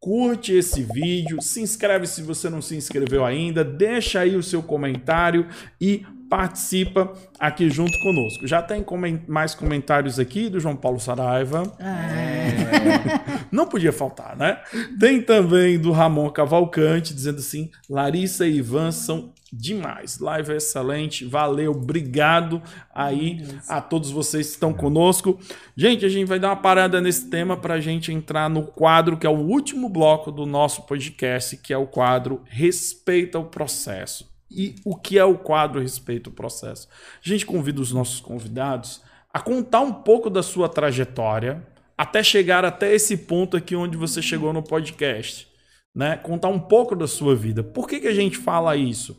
[0.00, 4.62] curte esse vídeo, se inscreve se você não se inscreveu ainda, deixa aí o seu
[4.62, 5.46] comentário
[5.78, 8.44] e participa aqui junto conosco.
[8.44, 8.84] Já tem
[9.28, 11.62] mais comentários aqui do João Paulo Saraiva.
[11.78, 13.46] Ah.
[13.52, 14.60] Não podia faltar, né?
[14.98, 20.18] Tem também do Ramon Cavalcante dizendo assim: Larissa e Ivan são demais.
[20.18, 21.24] Live é excelente.
[21.24, 22.60] Valeu, obrigado
[22.92, 25.38] aí a todos vocês que estão conosco.
[25.76, 29.16] Gente, a gente vai dar uma parada nesse tema para a gente entrar no quadro
[29.16, 34.33] que é o último bloco do nosso podcast, que é o quadro Respeita o Processo.
[34.54, 36.88] E o que é o quadro Respeita o Processo?
[37.24, 39.02] A gente convida os nossos convidados
[39.32, 41.66] a contar um pouco da sua trajetória
[41.98, 45.52] até chegar até esse ponto aqui onde você chegou no podcast
[45.94, 46.16] né?
[46.16, 47.62] Contar um pouco da sua vida.
[47.62, 49.16] Por que, que a gente fala isso?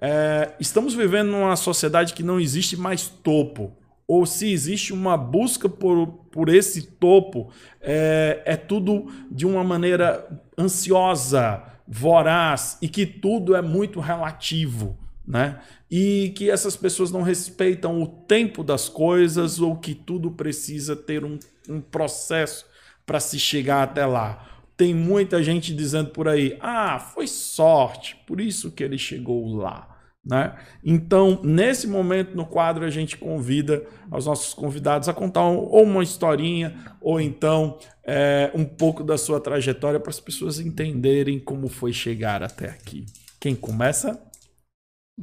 [0.00, 3.76] É, estamos vivendo numa sociedade que não existe mais topo.
[4.08, 10.26] Ou se existe uma busca por, por esse topo, é, é tudo de uma maneira
[10.58, 14.96] ansiosa, voraz e que tudo é muito relativo.
[15.26, 15.60] Né?
[15.90, 21.24] E que essas pessoas não respeitam o tempo das coisas ou que tudo precisa ter
[21.24, 22.64] um, um processo
[23.04, 28.40] para se chegar até lá tem muita gente dizendo por aí: ah, foi sorte, por
[28.40, 29.95] isso que ele chegou lá.
[30.26, 30.56] Né?
[30.84, 36.02] Então, nesse momento no quadro, a gente convida os nossos convidados a contar ou uma
[36.02, 41.92] historinha, ou então é, um pouco da sua trajetória para as pessoas entenderem como foi
[41.92, 43.06] chegar até aqui.
[43.38, 44.20] Quem começa?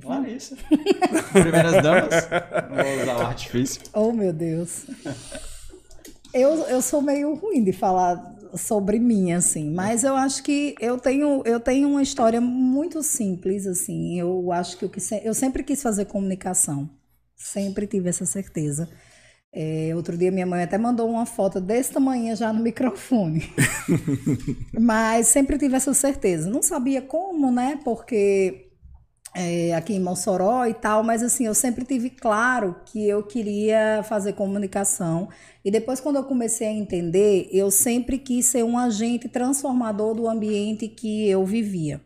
[0.02, 0.56] Larissa.
[1.34, 2.28] Primeiras damas.
[2.70, 3.82] Vou usar o artifício.
[3.94, 4.86] Oh, meu Deus.
[6.34, 9.72] Eu, eu sou meio ruim de falar sobre mim, assim.
[9.72, 14.20] Mas eu acho que eu tenho, eu tenho uma história muito simples, assim.
[14.20, 14.92] Eu acho que, eu,
[15.24, 16.90] eu sempre quis fazer comunicação.
[17.36, 18.90] Sempre tive essa certeza.
[19.56, 23.54] É, outro dia minha mãe até mandou uma foto desse tamanho já no microfone.
[24.80, 26.50] Mas sempre tive essa certeza.
[26.50, 27.80] Não sabia como, né?
[27.84, 28.73] Porque
[29.36, 34.04] é, aqui em Mossoró e tal, mas assim, eu sempre tive claro que eu queria
[34.04, 35.30] fazer comunicação.
[35.66, 40.28] E depois, quando eu comecei a entender, eu sempre quis ser um agente transformador do
[40.28, 42.02] ambiente que eu vivia.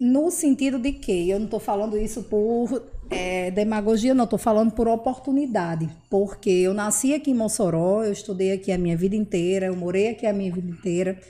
[0.00, 4.72] No sentido de que eu não estou falando isso por é, demagogia, não, estou falando
[4.72, 5.88] por oportunidade.
[6.10, 10.08] Porque eu nasci aqui em Mossoró, eu estudei aqui a minha vida inteira, eu morei
[10.08, 11.20] aqui a minha vida inteira.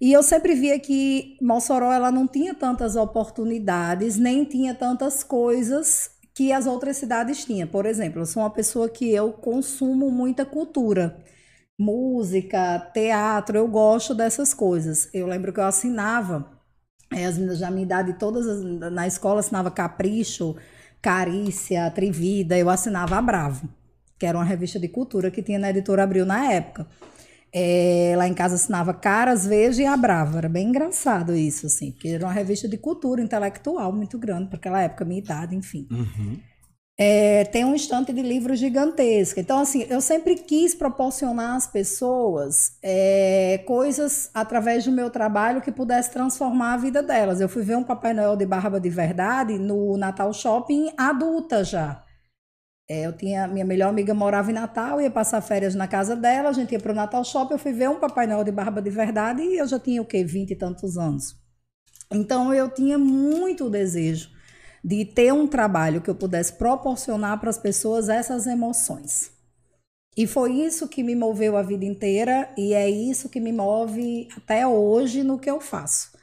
[0.00, 6.10] E eu sempre via que Mossoró ela não tinha tantas oportunidades, nem tinha tantas coisas
[6.34, 7.66] que as outras cidades tinham.
[7.66, 11.16] Por exemplo, eu sou uma pessoa que eu consumo muita cultura,
[11.78, 15.08] música, teatro, eu gosto dessas coisas.
[15.14, 16.46] Eu lembro que eu assinava,
[17.10, 18.44] é, as meninas da minha idade todas
[18.92, 20.56] na escola assinava Capricho,
[21.00, 23.66] Carícia, Trivida, eu assinava a Bravo,
[24.18, 26.86] que era uma revista de cultura que tinha na editora Abril na época.
[27.58, 30.36] É, lá em casa assinava Caras, Veja e A Brava.
[30.36, 34.58] Era bem engraçado isso, assim, porque era uma revista de cultura intelectual muito grande para
[34.58, 35.88] aquela época, minha idade, enfim.
[35.90, 36.38] Uhum.
[36.98, 39.40] É, tem um estante de livros gigantesca.
[39.40, 45.72] Então, assim, eu sempre quis proporcionar às pessoas é, coisas através do meu trabalho que
[45.72, 47.40] pudesse transformar a vida delas.
[47.40, 52.05] Eu fui ver um Papai Noel de Barba de Verdade no Natal Shopping adulta já.
[52.88, 56.50] É, eu tinha minha melhor amiga morava em Natal, ia passar férias na casa dela,
[56.50, 58.80] a gente ia para o Natal Shopping, eu fui ver um Papai Noel de barba
[58.80, 60.22] de verdade e eu já tinha o quê?
[60.22, 61.36] Vinte e tantos anos.
[62.12, 64.30] Então eu tinha muito desejo
[64.84, 69.32] de ter um trabalho que eu pudesse proporcionar para as pessoas essas emoções.
[70.16, 74.28] E foi isso que me moveu a vida inteira e é isso que me move
[74.36, 76.15] até hoje no que eu faço.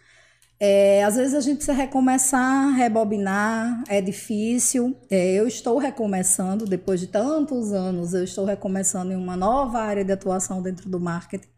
[0.65, 4.95] É, às vezes a gente precisa recomeçar, rebobinar, é difícil.
[5.09, 10.05] É, eu estou recomeçando, depois de tantos anos, eu estou recomeçando em uma nova área
[10.05, 11.49] de atuação dentro do marketing.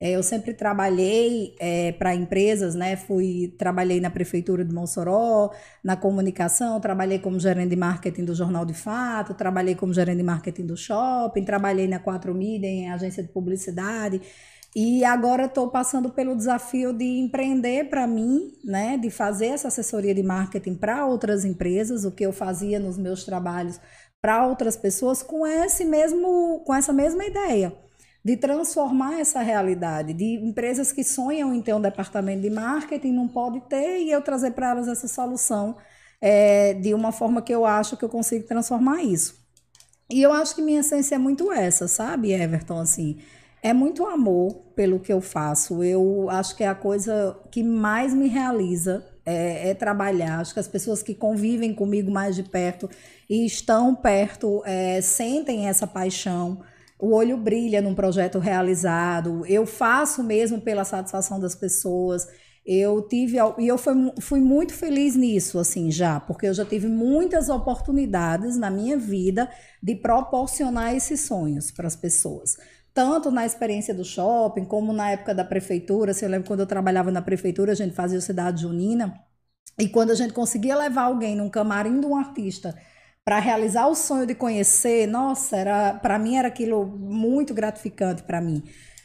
[0.00, 2.94] É, eu sempre trabalhei é, para empresas, né?
[2.96, 5.50] Fui, trabalhei na prefeitura de Mossoró,
[5.82, 10.24] na comunicação, trabalhei como gerente de marketing do Jornal de Fato, trabalhei como gerente de
[10.24, 14.20] marketing do shopping, trabalhei na 4 Mídia em agência de publicidade.
[14.74, 20.14] E agora estou passando pelo desafio de empreender para mim, né, de fazer essa assessoria
[20.14, 23.78] de marketing para outras empresas, o que eu fazia nos meus trabalhos
[24.20, 27.74] para outras pessoas com esse mesmo, com essa mesma ideia
[28.24, 33.26] de transformar essa realidade, de empresas que sonham em ter um departamento de marketing não
[33.26, 35.76] pode ter e eu trazer para elas essa solução
[36.20, 39.42] é, de uma forma que eu acho que eu consigo transformar isso.
[40.08, 43.18] E eu acho que minha essência é muito essa, sabe, Everton, assim
[43.62, 45.84] é muito amor pelo que eu faço.
[45.84, 50.40] Eu acho que é a coisa que mais me realiza é, é, trabalhar.
[50.40, 52.90] Acho que as pessoas que convivem comigo mais de perto
[53.30, 56.60] e estão perto é, sentem essa paixão.
[56.98, 59.46] O olho brilha num projeto realizado.
[59.46, 62.26] Eu faço mesmo pela satisfação das pessoas.
[62.66, 66.86] Eu tive e eu fui, fui muito feliz nisso, assim, já, porque eu já tive
[66.86, 69.50] muitas oportunidades na minha vida
[69.82, 72.56] de proporcionar esses sonhos para as pessoas
[72.94, 76.12] tanto na experiência do shopping, como na época da prefeitura.
[76.12, 79.14] Se eu lembro quando eu trabalhava na prefeitura, a gente fazia o Cidade Junina.
[79.78, 82.76] E quando a gente conseguia levar alguém num camarim de um artista
[83.24, 88.40] para realizar o sonho de conhecer, nossa, era para mim era aquilo muito gratificante para
[88.40, 88.62] mim.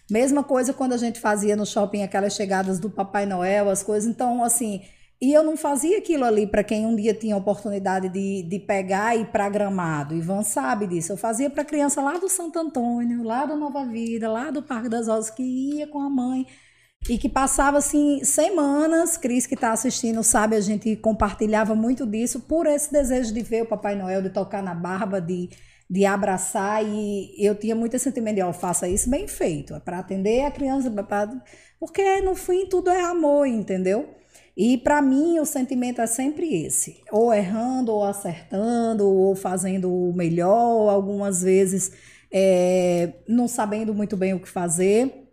[0.10, 4.10] Mesma coisa quando a gente fazia no shopping aquelas chegadas do Papai Noel, as coisas.
[4.10, 4.82] Então, assim,
[5.20, 9.16] e eu não fazia aquilo ali para quem um dia tinha oportunidade de, de pegar
[9.16, 10.16] e ir para Gramado.
[10.16, 11.12] Ivan sabe disso.
[11.12, 14.90] Eu fazia para criança lá do Santo Antônio, lá do Nova Vida, lá do Parque
[14.90, 16.46] das Rosas, que ia com a mãe
[17.10, 19.18] e que passava assim semanas.
[19.18, 23.64] Cris, que está assistindo, sabe, a gente compartilhava muito disso por esse desejo de ver
[23.64, 25.50] o Papai Noel, de tocar na barba, de,
[25.90, 26.86] de abraçar.
[26.86, 29.98] E eu tinha muito esse sentimento de, ó, oh, faça isso bem feito, é para
[29.98, 31.28] atender a criança, pra...
[31.80, 34.16] porque no fim tudo é amor, entendeu?
[34.58, 40.12] E para mim o sentimento é sempre esse, ou errando, ou acertando, ou fazendo o
[40.12, 41.92] melhor, algumas vezes
[42.32, 45.30] é, não sabendo muito bem o que fazer,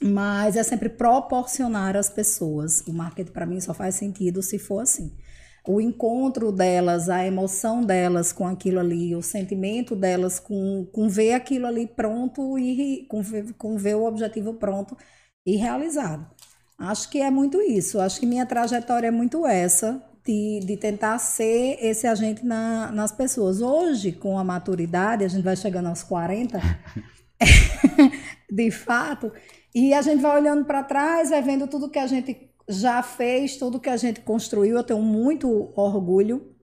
[0.00, 2.82] mas é sempre proporcionar às pessoas.
[2.82, 5.12] O marketing para mim só faz sentido se for assim.
[5.66, 11.32] O encontro delas, a emoção delas com aquilo ali, o sentimento delas com, com ver
[11.34, 13.22] aquilo ali pronto e com,
[13.58, 14.96] com ver o objetivo pronto
[15.44, 16.37] e realizado.
[16.78, 18.00] Acho que é muito isso.
[18.00, 23.10] Acho que minha trajetória é muito essa, de, de tentar ser esse agente na, nas
[23.10, 23.60] pessoas.
[23.60, 26.60] Hoje, com a maturidade, a gente vai chegando aos 40,
[28.48, 29.32] de fato,
[29.74, 33.56] e a gente vai olhando para trás, vai vendo tudo que a gente já fez,
[33.56, 34.76] tudo que a gente construiu.
[34.76, 36.54] Eu tenho muito orgulho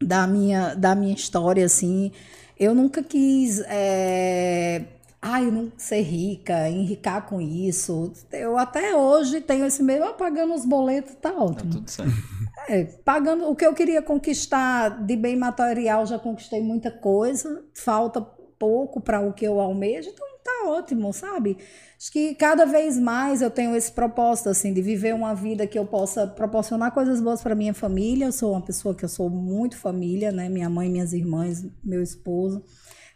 [0.00, 2.12] da minha, da minha história, assim.
[2.58, 3.60] Eu nunca quis.
[3.66, 8.12] É ai, não ser rica, enricar com isso.
[8.32, 11.70] Eu até hoje tenho esse meio, pagando os boletos, tá ótimo.
[11.70, 12.12] Tá tudo certo.
[12.68, 18.20] É, pagando o que eu queria conquistar de bem material, já conquistei muita coisa, falta
[18.58, 21.58] pouco para o que eu almejo, então tá ótimo, sabe?
[21.98, 25.78] Acho que cada vez mais eu tenho esse propósito assim de viver uma vida que
[25.78, 28.26] eu possa proporcionar coisas boas para minha família.
[28.26, 30.48] Eu sou uma pessoa que eu sou muito família, né?
[30.48, 32.62] Minha mãe, minhas irmãs, meu esposo.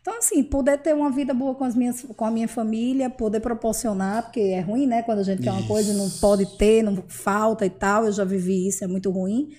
[0.01, 3.40] Então, assim, poder ter uma vida boa com, as minhas, com a minha família, poder
[3.40, 5.03] proporcionar, porque é ruim, né?
[5.03, 8.07] Quando a gente quer uma coisa e não pode ter, não falta e tal.
[8.07, 9.51] Eu já vivi isso, é muito ruim.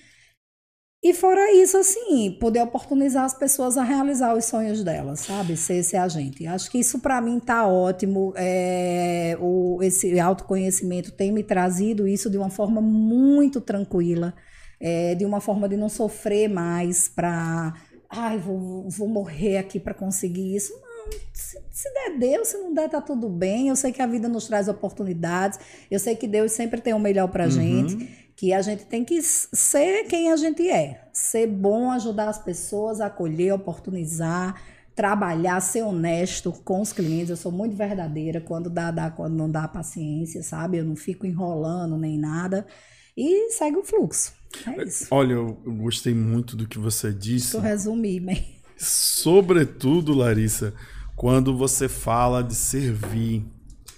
[1.04, 5.56] E fora isso, assim, poder oportunizar as pessoas a realizar os sonhos delas, sabe?
[5.56, 6.46] Ser esse agente.
[6.46, 8.32] Acho que isso para mim tá ótimo.
[8.36, 14.32] É, o, esse autoconhecimento tem me trazido isso de uma forma muito tranquila,
[14.80, 17.74] é, de uma forma de não sofrer mais para
[18.12, 20.72] ai, vou, vou morrer aqui para conseguir isso.
[20.80, 23.68] Não, se, se der, Deus, se não der, tá tudo bem.
[23.68, 25.58] Eu sei que a vida nos traz oportunidades.
[25.90, 27.50] Eu sei que Deus sempre tem o melhor para uhum.
[27.50, 28.22] gente.
[28.36, 31.08] Que a gente tem que ser quem a gente é.
[31.12, 34.60] Ser bom, ajudar as pessoas, acolher, oportunizar,
[34.94, 37.30] trabalhar, ser honesto com os clientes.
[37.30, 38.40] Eu sou muito verdadeira.
[38.42, 39.10] Quando dá, dá.
[39.10, 40.76] Quando não dá, paciência, sabe?
[40.76, 42.66] Eu não fico enrolando nem nada.
[43.16, 44.41] E segue o fluxo.
[44.66, 45.06] É isso.
[45.10, 47.54] Olha, eu, eu gostei muito do que você disse.
[47.54, 48.56] Eu resumi bem.
[48.76, 50.74] Sobretudo, Larissa,
[51.16, 53.44] quando você fala de servir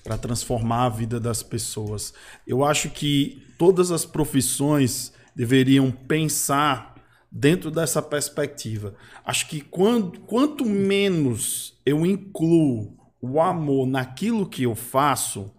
[0.05, 2.13] para transformar a vida das pessoas.
[2.47, 6.95] Eu acho que todas as profissões deveriam pensar
[7.33, 8.95] dentro dessa perspectiva.
[9.25, 15.51] Acho que quando, quanto menos eu incluo o amor naquilo que eu faço,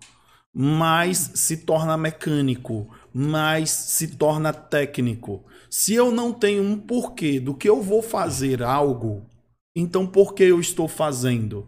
[0.54, 5.46] mais se torna mecânico, mais se torna técnico.
[5.70, 9.26] Se eu não tenho um porquê do que eu vou fazer algo,
[9.74, 11.66] então por que eu estou fazendo?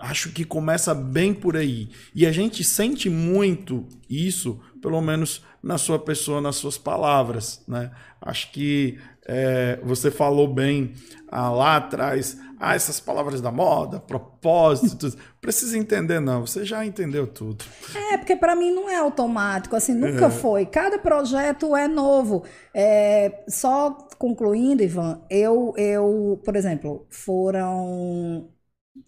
[0.00, 1.90] Acho que começa bem por aí.
[2.14, 7.62] E a gente sente muito isso, pelo menos na sua pessoa, nas suas palavras.
[7.68, 7.90] Né?
[8.18, 10.94] Acho que é, você falou bem
[11.28, 17.26] ah, lá atrás, ah, essas palavras da moda, propósito, precisa entender não, você já entendeu
[17.26, 17.64] tudo.
[18.12, 20.30] É, porque para mim não é automático, assim, nunca é.
[20.30, 20.64] foi.
[20.64, 22.44] Cada projeto é novo.
[22.72, 28.48] É, só concluindo, Ivan, eu, eu, por exemplo, foram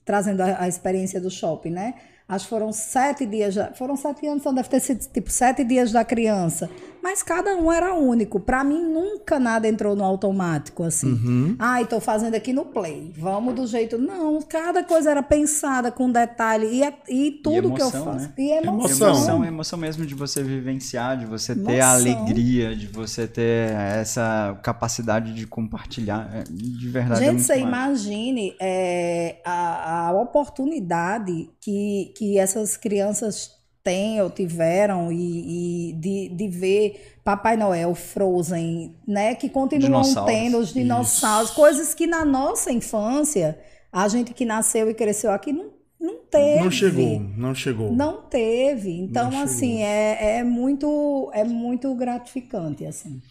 [0.05, 1.95] trazendo a, a experiência do shopping, né?
[2.29, 5.65] Acho que foram sete dias, já, foram sete anos, então deve ter sido tipo sete
[5.65, 6.69] dias da criança.
[7.03, 8.41] Mas cada um era único.
[8.41, 11.13] Para mim, nunca nada entrou no automático, assim.
[11.13, 11.57] Uhum.
[11.59, 13.13] Ah, estou fazendo aqui no play.
[13.17, 13.99] Vamos do jeito.
[13.99, 16.67] Não, cada coisa era pensada com detalhe.
[16.67, 18.27] E, é, e tudo e emoção, que eu faço.
[18.27, 18.35] Né?
[18.39, 19.09] E emoção.
[19.09, 21.89] Emoção, emoção mesmo de você vivenciar, de você ter emoção.
[21.89, 26.31] a alegria, de você ter essa capacidade de compartilhar.
[26.35, 27.25] É, de verdade.
[27.25, 33.58] É Gente, é você imagine é, a, a oportunidade que, que essas crianças
[33.89, 39.35] têm ou tiveram e, e de, de ver Papai Noel, Frozen, né?
[39.35, 41.57] Que continuam tendo os dinossauros, Isso.
[41.59, 43.59] coisas que na nossa infância,
[43.91, 46.65] a gente que nasceu e cresceu aqui não, não teve.
[46.65, 47.93] Não chegou, não chegou.
[47.93, 48.91] Não teve.
[48.91, 53.23] Então, não assim, é, é, muito, é muito gratificante, assim,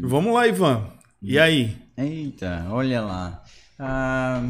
[0.00, 0.86] Vamos lá, Ivan.
[1.20, 1.76] E aí?
[1.98, 3.42] Eita, olha lá.
[3.78, 4.42] Ah,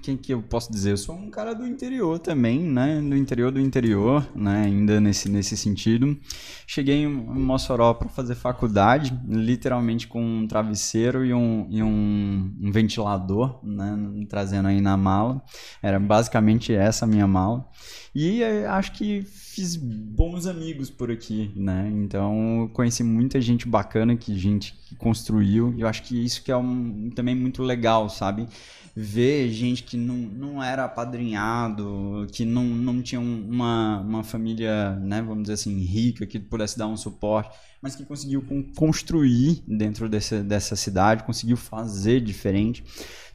[0.00, 0.92] quem que eu posso dizer?
[0.92, 3.00] Eu sou um cara do interior também, né?
[3.00, 4.62] Do interior do interior, né?
[4.64, 6.18] Ainda nesse, nesse sentido.
[6.66, 12.72] Cheguei em Mossoró para fazer faculdade, literalmente com um travesseiro e um, e um, um
[12.72, 14.26] ventilador, né?
[14.28, 15.42] Trazendo aí na mala.
[15.82, 17.68] Era basicamente essa a minha mala.
[18.14, 21.90] E eh, acho que fiz bons amigos por aqui, né?
[21.94, 25.72] Então conheci muita gente bacana que gente construiu.
[25.76, 28.48] E eu acho que isso que é um, também muito legal, sabe?
[28.94, 35.20] ver gente que não, não era apadrinhado, que não, não tinha uma, uma família, né,
[35.20, 37.50] vamos dizer assim, rica, que pudesse dar um suporte,
[37.82, 38.44] mas que conseguiu
[38.76, 42.84] construir dentro dessa, dessa cidade, conseguiu fazer diferente.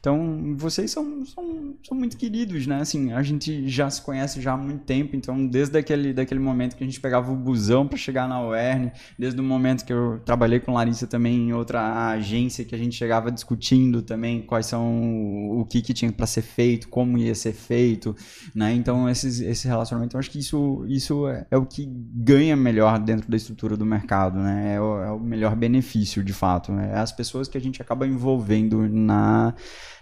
[0.06, 2.76] Então, vocês são, são, são muito queridos, né?
[2.80, 6.76] Assim, a gente já se conhece já há muito tempo, então desde aquele, daquele momento
[6.76, 10.20] que a gente pegava o busão para chegar na UERN, desde o momento que eu
[10.24, 15.58] trabalhei com Larissa também em outra agência que a gente chegava discutindo também quais são
[15.58, 18.14] o que, que tinha para ser feito, como ia ser feito,
[18.54, 18.72] né?
[18.74, 23.00] Então, esses, esse relacionamento, eu acho que isso, isso é, é o que ganha melhor
[23.00, 24.74] dentro da estrutura do mercado, né?
[24.74, 26.72] É o, é o melhor benefício, de fato.
[26.72, 26.90] Né?
[26.92, 29.54] É as pessoas que a gente acaba envolvendo na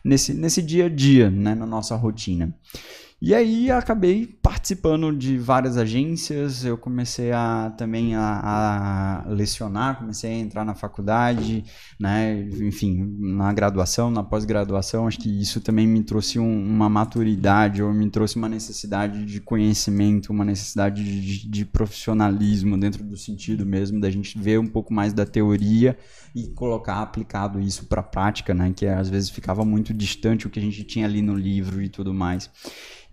[0.04, 2.54] nesse, nesse dia a dia, né, na nossa rotina.
[3.22, 10.30] E aí acabei participando de várias agências, eu comecei a também a, a, lecionar, comecei
[10.30, 11.64] a entrar na faculdade,
[11.98, 17.82] né, enfim, na graduação, na pós-graduação, acho que isso também me trouxe um, uma maturidade
[17.82, 23.64] ou me trouxe uma necessidade de conhecimento, uma necessidade de, de profissionalismo dentro do sentido
[23.64, 25.96] mesmo da gente ver um pouco mais da teoria
[26.34, 30.50] e colocar aplicado isso para a prática, né, que às vezes ficava muito distante o
[30.50, 32.50] que a gente tinha ali no livro e tudo mais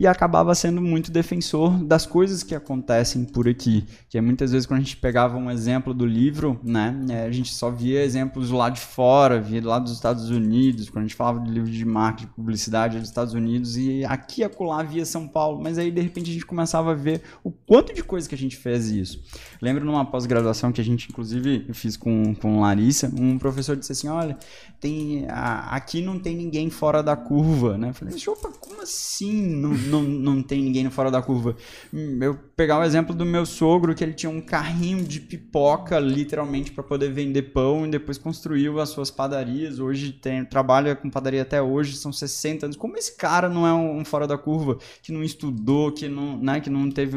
[0.02, 3.86] e acabava sendo muito defensor das coisas que acontecem por aqui.
[4.10, 7.32] Que é muitas vezes quando a gente pegava um exemplo do livro, né, é, a
[7.32, 11.15] gente só via exemplos lá de fora, via lá dos Estados Unidos, quando a gente
[11.15, 15.28] falava de livro de marketing, de publicidade dos Estados Unidos, e aqui acolá via São
[15.28, 18.34] Paulo, mas aí de repente a gente começava a ver o quanto de coisa que
[18.34, 19.22] a gente fez isso.
[19.61, 23.91] Lembro numa pós-graduação que a gente, inclusive, eu fiz com, com Larissa, um professor disse
[23.91, 24.35] assim, olha,
[24.79, 27.89] tem, a, aqui não tem ninguém fora da curva, né?
[27.89, 31.55] Eu falei, opa, como assim não, não, não tem ninguém fora da curva?
[31.93, 36.71] Eu pegar o exemplo do meu sogro, que ele tinha um carrinho de pipoca, literalmente,
[36.71, 41.43] para poder vender pão, e depois construiu as suas padarias, hoje tem, trabalha com padaria
[41.43, 42.77] até hoje, são 60 anos.
[42.77, 46.38] Como esse cara não é um, um fora da curva, que não estudou, que não,
[46.38, 47.15] né, que não teve,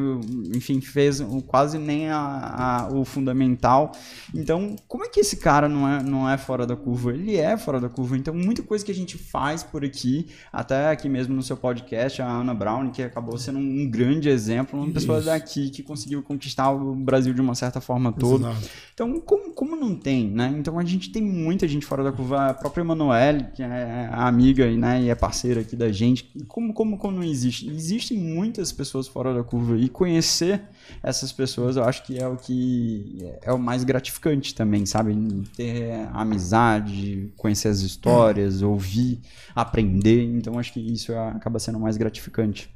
[0.55, 3.93] enfim, fez quase nem a, a, o fundamental.
[4.35, 7.13] Então, como é que esse cara não é, não é fora da curva?
[7.13, 8.17] Ele é fora da curva.
[8.17, 12.21] Então, muita coisa que a gente faz por aqui, até aqui mesmo no seu podcast,
[12.21, 16.71] a Ana Brown, que acabou sendo um grande exemplo, uma pessoa daqui que conseguiu conquistar
[16.71, 18.53] o Brasil de uma certa forma toda.
[18.93, 20.55] Então, como, como não tem, né?
[20.59, 22.51] Então, a gente tem muita gente fora da curva.
[22.51, 26.31] A própria Emanuele, que é amiga né, e é parceira aqui da gente.
[26.49, 27.69] Como, como, como não existe?
[27.69, 30.63] Existem muitas pessoas fora da curva e conhecer
[31.03, 35.15] essas pessoas eu acho que é o que é o mais gratificante também, sabe?
[35.57, 39.21] Ter amizade, conhecer as histórias, ouvir,
[39.55, 40.23] aprender.
[40.25, 42.71] Então acho que isso acaba sendo mais gratificante.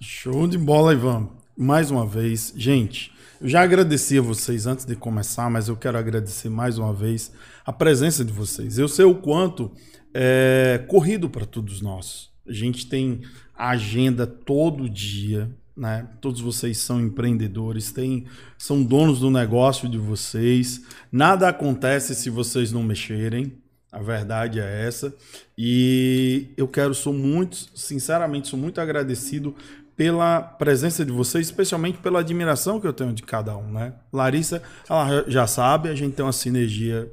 [0.00, 1.28] Show de bola, Ivan.
[1.56, 5.96] Mais uma vez, gente, eu já agradeci a vocês antes de começar, mas eu quero
[5.96, 7.30] agradecer mais uma vez
[7.64, 8.78] a presença de vocês.
[8.78, 9.70] Eu sei o quanto
[10.12, 12.30] é corrido para todos nós.
[12.46, 13.20] A gente tem
[13.54, 16.06] agenda todo dia, né?
[16.20, 18.26] Todos vocês são empreendedores, têm,
[18.56, 20.82] são donos do negócio de vocês.
[21.10, 23.52] Nada acontece se vocês não mexerem.
[23.90, 25.14] A verdade é essa.
[25.56, 29.54] E eu quero, sou muito, sinceramente, sou muito agradecido
[29.96, 33.94] pela presença de vocês, especialmente pela admiração que eu tenho de cada um, né?
[34.12, 37.08] Larissa, ela já sabe, a gente tem uma sinergia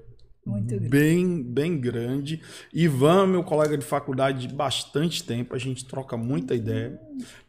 [0.45, 2.41] muito bem, bem grande.
[2.73, 6.99] Ivan, meu colega de faculdade de bastante tempo, a gente troca muita ideia.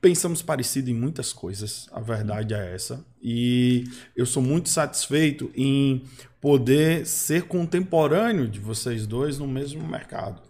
[0.01, 3.05] Pensamos parecido em muitas coisas, a verdade é essa.
[3.23, 6.05] E eu sou muito satisfeito em
[6.40, 10.43] poder ser contemporâneo de vocês dois no mesmo mercado.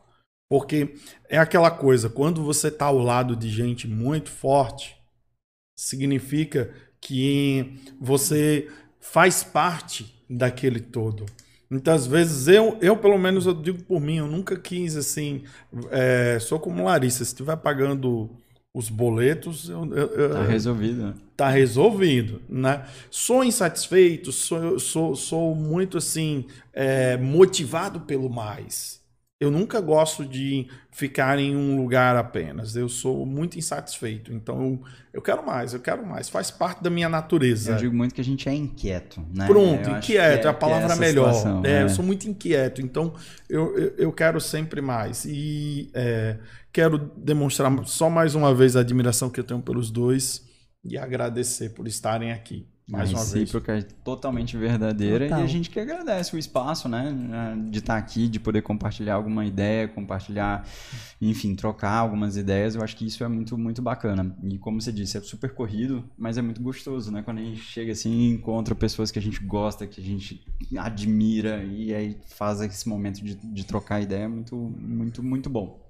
[0.48, 0.96] Porque
[1.28, 4.96] é aquela coisa, quando você está ao lado de gente muito forte,
[5.76, 8.68] significa que você
[9.00, 11.24] faz parte daquele todo.
[11.72, 15.44] Muitas vezes eu, eu pelo menos eu digo por mim, eu nunca quis assim,
[15.90, 18.28] é, sou como Larissa, se estiver pagando
[18.74, 21.02] os boletos, eu, eu, Tá resolvido.
[21.02, 21.14] né?
[21.34, 22.84] tá resolvido, né?
[23.10, 26.44] Sou insatisfeito, sou, sou, sou muito assim
[26.74, 29.01] é, motivado pelo mais.
[29.42, 32.76] Eu nunca gosto de ficar em um lugar apenas.
[32.76, 34.32] Eu sou muito insatisfeito.
[34.32, 34.82] Então eu,
[35.14, 36.28] eu quero mais, eu quero mais.
[36.28, 37.72] Faz parte da minha natureza.
[37.72, 39.48] Eu digo muito que a gente é inquieto, né?
[39.48, 41.34] Pronto, Eu inquieto, é, a que palavra essa melhor.
[41.34, 41.82] situação, É?
[41.82, 43.14] Eu sou muito inquieto, então
[43.48, 45.24] eu, eu, eu quero sempre mais.
[45.24, 46.38] E é,
[46.72, 50.46] quero demonstrar só mais uma vez a admiração que eu tenho pelos dois
[50.84, 52.64] e agradecer por estarem aqui.
[52.92, 53.32] Mais uma vez.
[53.32, 55.40] recíproca é totalmente verdadeira Total.
[55.40, 57.14] e a gente que agradece o espaço, né?
[57.70, 60.66] De estar aqui, de poder compartilhar alguma ideia, compartilhar,
[61.20, 62.74] enfim, trocar algumas ideias.
[62.74, 64.36] Eu acho que isso é muito, muito bacana.
[64.44, 67.22] E como você disse, é super corrido, mas é muito gostoso, né?
[67.22, 70.44] Quando a gente chega assim e encontra pessoas que a gente gosta, que a gente
[70.76, 75.80] admira e aí faz esse momento de, de trocar ideia, é muito, muito, muito bom.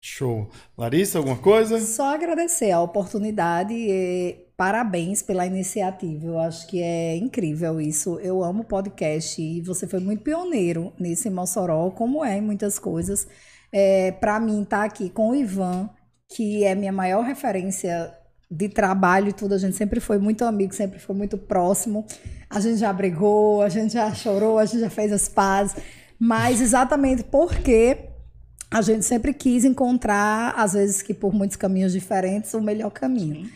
[0.00, 0.48] Show.
[0.78, 1.80] Larissa, alguma coisa?
[1.80, 6.26] Só agradecer a oportunidade e parabéns pela iniciativa.
[6.26, 8.18] Eu acho que é incrível isso.
[8.20, 12.78] Eu amo podcast e você foi muito pioneiro nisso em Mossoró, como é em muitas
[12.78, 13.26] coisas.
[13.72, 15.90] É, Para mim, estar aqui com o Ivan,
[16.34, 18.12] que é minha maior referência
[18.50, 22.06] de trabalho e tudo, a gente sempre foi muito amigo, sempre foi muito próximo.
[22.48, 25.76] A gente já brigou, a gente já chorou, a gente já fez as pazes,
[26.18, 27.98] mas exatamente porque
[28.70, 33.48] a gente sempre quis encontrar, às vezes que por muitos caminhos diferentes, o melhor caminho.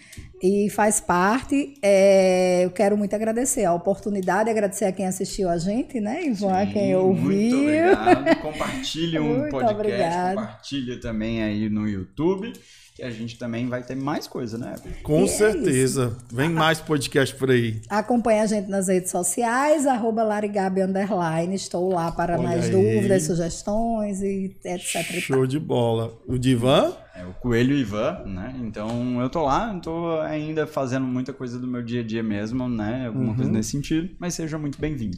[0.43, 1.75] E faz parte.
[1.83, 6.53] é, eu quero muito agradecer a oportunidade, agradecer a quem assistiu a gente, né, Ivan,
[6.53, 7.25] a quem ouviu.
[7.25, 8.41] Muito obrigado.
[8.41, 10.35] Compartilhe um Muito podcast, obrigada.
[10.41, 12.53] compartilhe também aí no YouTube.
[13.01, 14.75] Que a gente também vai ter mais coisa, né?
[15.03, 16.15] Com E é certeza.
[16.31, 17.81] Vem mais podcast por aí.
[17.89, 21.55] Acompanhe a gente nas redes sociais, arroba Larigabi Underline.
[21.55, 22.71] Estou lá para Olha mais aí.
[22.73, 24.97] dúvidas, sugestões e etc.
[25.17, 25.21] e.
[25.23, 26.13] Show de bola.
[26.27, 26.93] O Divan?
[27.15, 28.55] É o Coelho Ivan, né?
[28.63, 32.69] Então eu tô lá, tô ainda fazendo muita coisa do meu dia a dia mesmo,
[32.69, 33.07] né?
[33.07, 33.35] Alguma Uhum.
[33.37, 35.17] coisa nesse sentido, mas seja muito bem-vindo.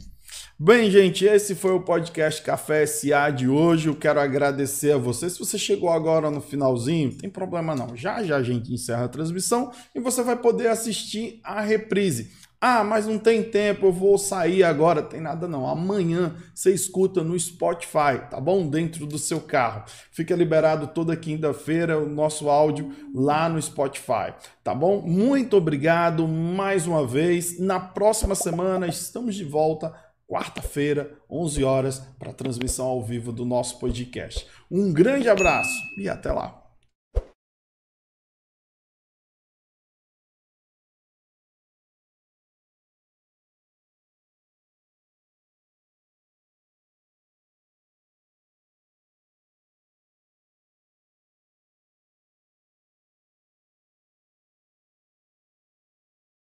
[0.65, 3.89] Bem, gente, esse foi o podcast Café SA de hoje.
[3.89, 5.29] Eu quero agradecer a você.
[5.29, 7.97] Se você chegou agora no finalzinho, tem problema não.
[7.97, 12.31] Já já a gente encerra a transmissão e você vai poder assistir a reprise.
[12.61, 15.01] Ah, mas não tem tempo, eu vou sair agora.
[15.01, 15.67] Tem nada não.
[15.67, 18.65] Amanhã você escuta no Spotify, tá bom?
[18.65, 19.83] Dentro do seu carro.
[20.13, 24.33] Fica liberado toda quinta-feira o nosso áudio lá no Spotify,
[24.63, 25.01] tá bom?
[25.01, 27.59] Muito obrigado mais uma vez.
[27.59, 29.93] Na próxima semana estamos de volta
[30.27, 34.47] quarta-feira, 11 horas, para a transmissão ao vivo do nosso podcast.
[34.69, 36.62] Um grande abraço e até lá.